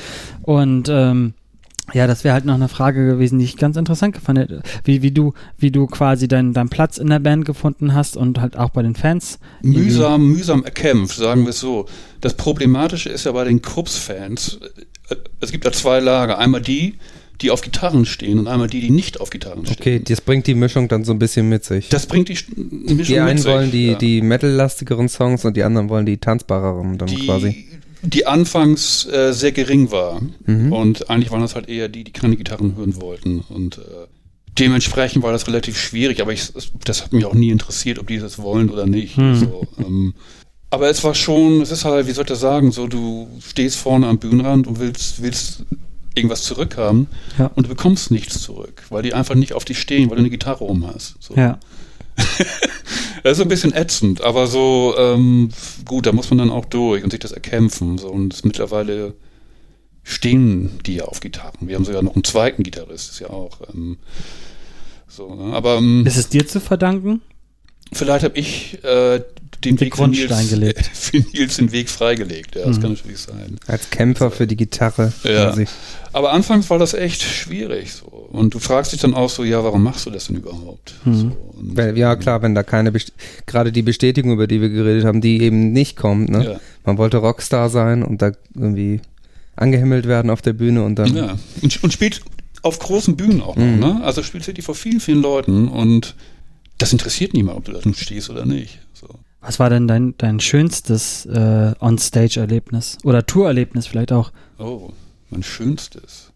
[0.43, 1.35] Und ähm,
[1.93, 5.03] ja, das wäre halt noch eine Frage gewesen, die ich ganz interessant gefunden hätte, wie,
[5.03, 8.57] wie du, wie du quasi deinen deinen Platz in der Band gefunden hast und halt
[8.57, 9.39] auch bei den Fans.
[9.62, 11.87] Mühsam, mühsam erkämpft, sagen wir es so.
[12.22, 14.61] Das Problematische ist ja bei den Krups-Fans,
[15.11, 16.39] äh, es gibt da zwei Lager.
[16.39, 16.95] Einmal die,
[17.43, 19.76] die auf Gitarren stehen und einmal die, die nicht auf Gitarren stehen.
[19.78, 21.89] Okay, das bringt die Mischung dann so ein bisschen mit sich.
[21.91, 23.95] Das bringt die Sch- Mischung die einen mit sich, wollen die, ja.
[23.97, 27.66] die metal-lastigeren Songs und die anderen wollen die tanzbareren dann die, quasi.
[28.05, 30.20] Die anfangs äh, sehr gering war.
[30.46, 30.72] Mhm.
[30.72, 33.40] Und eigentlich waren das halt eher die, die keine Gitarren hören wollten.
[33.40, 34.07] Und äh,
[34.59, 36.52] dementsprechend war das relativ schwierig, aber ich,
[36.84, 39.16] das hat mich auch nie interessiert, ob die das wollen oder nicht.
[39.16, 39.34] Hm.
[39.34, 40.14] So, ähm,
[40.70, 43.76] aber es war schon, es ist halt, wie soll ich das sagen, so du stehst
[43.76, 45.64] vorne am Bühnenrand und willst, willst
[46.14, 47.46] irgendwas zurückhaben Ja.
[47.55, 50.30] und du bekommst nichts zurück, weil die einfach nicht auf dich stehen, weil du eine
[50.30, 51.16] Gitarre um hast.
[51.20, 51.34] So.
[51.34, 51.59] Ja.
[53.23, 55.49] Das ist ein bisschen ätzend, aber so, ähm,
[55.87, 57.97] gut, da muss man dann auch durch und sich das erkämpfen.
[57.97, 59.15] So, und mittlerweile
[60.03, 61.67] stehen die ja auf Gitarren.
[61.67, 63.61] Wir haben sogar noch einen zweiten Gitarrist, ist ja auch.
[63.73, 63.97] Ähm,
[65.09, 65.55] so, ne?
[65.55, 67.23] Aber ähm, Ist es dir zu verdanken?
[67.95, 69.21] vielleicht habe ich äh,
[69.65, 70.91] den, Den Weg für Nils, Grundstein gelegt.
[70.93, 72.57] für Nils den Weg freigelegt.
[72.57, 72.83] Ja, das Mhm.
[72.83, 73.57] kann natürlich sein.
[73.67, 75.12] Als Kämpfer für die Gitarre.
[75.23, 75.55] Ja.
[76.12, 77.93] Aber anfangs war das echt schwierig.
[77.95, 78.14] So.
[78.35, 80.95] Und du fragst dich dann auch so, ja, warum machst du das denn überhaupt?
[81.05, 81.14] Mhm.
[81.14, 83.12] So, Weil, ja, klar, wenn da keine, Best
[83.47, 86.45] gerade die Bestätigung, über die wir geredet haben, die eben nicht kommt, ne?
[86.45, 86.61] Ja.
[86.85, 89.01] Man wollte Rockstar sein und da irgendwie
[89.57, 91.14] angehimmelt werden auf der Bühne und dann.
[91.16, 92.20] Ja, und, und spielt
[92.62, 93.78] auf großen Bühnen auch noch, Mhm.
[93.78, 94.01] ne?
[94.03, 96.16] Also spielt wirklich vor vielen, vielen Leuten und
[96.78, 98.80] das interessiert niemand, ob du da nun stehst oder nicht.
[98.95, 99.07] So.
[99.41, 102.99] Was war denn dein, dein schönstes äh, On-Stage-Erlebnis?
[103.05, 104.32] Oder Tour-Erlebnis vielleicht auch?
[104.59, 104.91] Oh,
[105.30, 106.32] mein schönstes.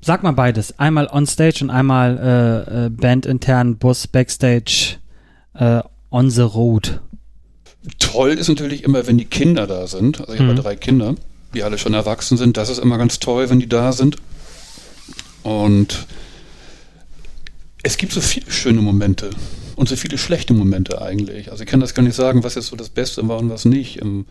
[0.00, 0.78] Sag mal beides.
[0.78, 2.18] Einmal On-Stage und einmal
[2.68, 4.96] äh, äh, Band-intern, Bus, Backstage,
[5.54, 5.80] äh,
[6.10, 7.00] on the road.
[7.98, 10.20] Toll ist natürlich immer, wenn die Kinder da sind.
[10.20, 10.56] Also ich habe Mhm.
[10.56, 11.14] ja drei Kinder,
[11.54, 12.56] die alle schon erwachsen sind.
[12.56, 14.16] Das ist immer ganz toll, wenn die da sind.
[15.42, 16.06] Und
[17.82, 19.30] es gibt so viele schöne Momente
[19.76, 21.50] und so viele schlechte Momente eigentlich.
[21.50, 23.64] Also ich kann das gar nicht sagen, was jetzt so das Beste war und was
[23.64, 24.00] nicht.
[24.02, 24.26] Ähm,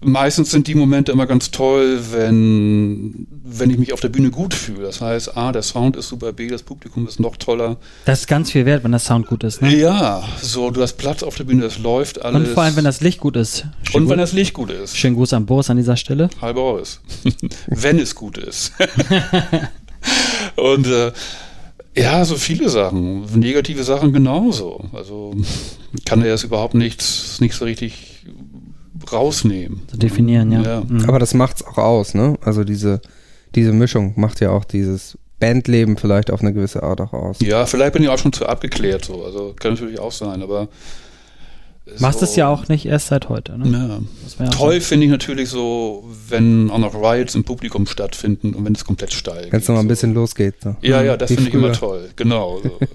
[0.00, 4.54] meistens sind die Momente immer ganz toll, wenn, wenn ich mich auf der Bühne gut
[4.54, 4.82] fühle.
[4.82, 7.76] Das heißt, A, der Sound ist super, B, das Publikum ist noch toller.
[8.04, 9.62] Das ist ganz viel wert, wenn der Sound gut ist.
[9.62, 9.74] Ne?
[9.74, 12.48] Ja, so, du hast Platz auf der Bühne, es läuft alles.
[12.48, 13.64] Und vor allem, wenn das Licht gut ist.
[13.82, 14.22] Schön Und wenn gut.
[14.22, 14.96] das Licht gut ist.
[14.96, 16.28] Schönen Gruß an Boris an dieser Stelle.
[16.40, 17.00] Halb Boris.
[17.66, 18.72] wenn es gut ist.
[20.56, 21.12] Und äh,
[21.96, 23.24] ja, so viele Sachen.
[23.38, 24.84] Negative Sachen genauso.
[24.92, 25.34] Also
[26.04, 28.15] kann er es überhaupt nichts, nicht so richtig
[29.12, 29.82] rausnehmen.
[29.88, 30.62] Zu definieren, ja.
[30.62, 30.82] Ja.
[30.86, 31.04] Mhm.
[31.06, 32.38] Aber das macht's auch aus, ne?
[32.42, 33.00] Also diese,
[33.54, 37.38] diese Mischung macht ja auch dieses Bandleben vielleicht auf eine gewisse Art auch aus.
[37.40, 39.24] Ja, vielleicht bin ich auch schon zu abgeklärt so.
[39.24, 40.68] Also kann natürlich auch sein, aber.
[42.00, 43.56] Machst so, es ja auch nicht erst seit heute.
[43.56, 44.02] Ne?
[44.38, 44.46] Ja.
[44.48, 48.84] Toll finde ich natürlich so, wenn auch noch Riots im Publikum stattfinden und wenn es
[48.84, 49.90] komplett steil Wenn es nochmal ein so.
[49.90, 50.54] bisschen losgeht.
[50.64, 50.74] So.
[50.82, 52.08] Ja, ja, das Wie finde ich immer toll.
[52.16, 52.60] Genau.
[52.60, 52.78] So.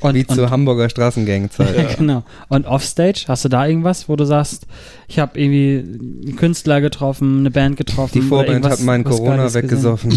[0.00, 1.76] Und, Wie und, zur Hamburger Straßengangzeit.
[1.76, 1.94] Ja.
[1.94, 2.24] Genau.
[2.48, 4.66] Und Offstage, hast du da irgendwas, wo du sagst,
[5.08, 5.78] ich habe irgendwie
[6.26, 8.20] einen Künstler getroffen, eine Band getroffen?
[8.20, 10.12] Die Vorband hat meinen Corona weggesoffen.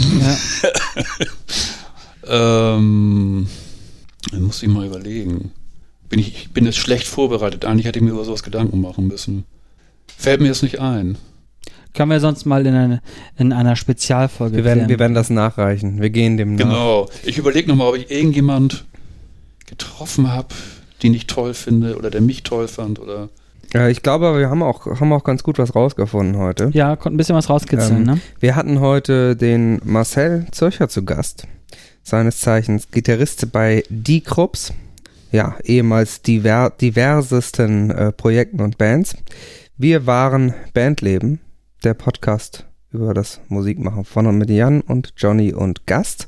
[2.26, 2.76] Ja.
[2.78, 3.48] ähm,
[4.32, 5.52] dann muss ich mal überlegen.
[6.10, 7.66] Bin ich, ich bin jetzt schlecht vorbereitet.
[7.66, 9.44] Eigentlich hätte ich mir über sowas Gedanken machen müssen.
[10.18, 11.18] Fällt mir jetzt nicht ein.
[11.94, 13.02] Können wir sonst mal in, eine,
[13.38, 14.90] in einer Spezialfolge Wir werden, klären.
[14.90, 16.02] wir werden das nachreichen.
[16.02, 16.66] Wir gehen dem nach.
[16.66, 17.10] Genau.
[17.24, 18.86] Ich überlege nochmal, ob ich irgendjemand
[19.70, 20.50] getroffen habe,
[21.04, 23.30] den ich toll finde oder der mich toll fand oder.
[23.74, 26.72] Äh, ich glaube, wir haben auch, haben auch ganz gut was rausgefunden heute.
[26.74, 28.22] Ja, konnten ein bisschen was rauskitzeln, Ähm, ne?
[28.40, 31.48] Wir hatten heute den Marcel Zürcher zu Gast.
[32.04, 34.74] Seines Zeichens Gitarrist bei Die Krups.
[35.32, 39.16] Ja, ehemals diver diversesten äh, Projekten und Bands.
[39.78, 41.40] Wir waren Bandleben,
[41.84, 46.28] der Podcast über das Musikmachen von und mit Jan und Johnny und Gast.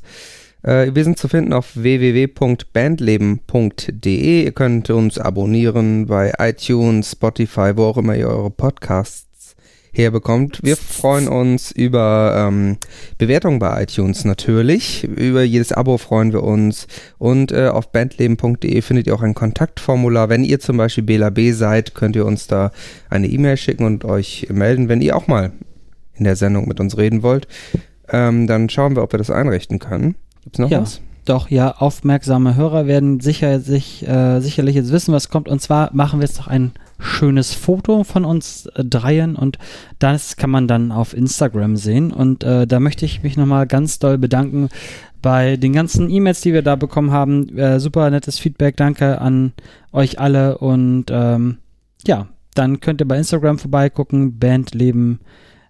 [0.62, 4.44] Äh, wir sind zu finden auf www.bandleben.de.
[4.44, 9.26] Ihr könnt uns abonnieren bei iTunes, Spotify, wo auch immer ihr eure Podcasts
[9.94, 10.60] herbekommt.
[10.62, 12.78] Wir freuen uns über ähm,
[13.18, 15.04] Bewertungen bei iTunes natürlich.
[15.04, 16.86] Über jedes Abo freuen wir uns.
[17.18, 20.30] Und äh, auf bandleben.de findet ihr auch ein Kontaktformular.
[20.30, 22.72] Wenn ihr zum Beispiel Bela B seid, könnt ihr uns da
[23.10, 25.52] eine E-Mail schicken und euch melden, wenn ihr auch mal
[26.14, 27.46] in der Sendung mit uns reden wollt.
[28.08, 30.14] Ähm, dann schauen wir, ob wir das einrichten können.
[30.42, 30.82] Gibt's noch Ja.
[30.82, 31.00] was?
[31.24, 35.48] Doch, ja, aufmerksame Hörer werden sicher, sich, äh, sicherlich jetzt wissen, was kommt.
[35.48, 39.58] Und zwar machen wir jetzt noch ein schönes Foto von uns äh, dreien und
[40.00, 42.12] das kann man dann auf Instagram sehen.
[42.12, 44.68] Und äh, da möchte ich mich nochmal ganz doll bedanken
[45.20, 47.56] bei den ganzen E-Mails, die wir da bekommen haben.
[47.56, 49.52] Äh, super nettes Feedback, danke an
[49.92, 50.58] euch alle.
[50.58, 51.58] Und ähm,
[52.04, 55.20] ja, dann könnt ihr bei Instagram vorbeigucken, Bandleben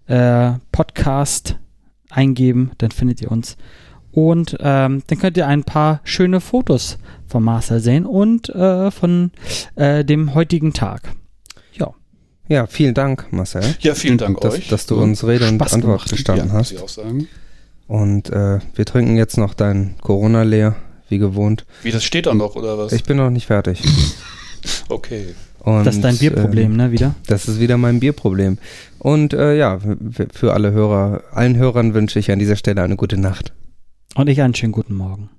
[0.07, 1.59] äh, Podcast
[2.09, 3.55] eingeben, dann findet ihr uns.
[4.13, 9.31] Und ähm, dann könnt ihr ein paar schöne Fotos von Marcel sehen und äh, von
[9.75, 11.01] äh, dem heutigen Tag.
[11.73, 11.93] Ja,
[12.47, 14.67] Ja, vielen Dank, Marcel, Ja, vielen Dank dass, euch.
[14.67, 16.11] dass du uns Rede und Spaß Antwort gemacht.
[16.11, 16.71] gestanden ja, muss hast.
[16.73, 17.27] ich auch sagen.
[17.87, 20.75] Und äh, wir trinken jetzt noch dein Corona leer,
[21.09, 21.65] wie gewohnt.
[21.81, 22.91] Wie, das steht da noch, oder was?
[22.93, 23.81] Ich bin noch nicht fertig.
[24.89, 25.33] okay.
[25.59, 27.15] Und, das ist dein Bierproblem, ähm, ne, wieder?
[27.25, 28.57] Das ist wieder mein Bierproblem.
[28.99, 29.79] Und äh, ja,
[30.31, 33.53] für alle Hörer, allen Hörern wünsche ich an dieser Stelle eine gute Nacht.
[34.15, 35.29] Und ich einen schönen guten Morgen.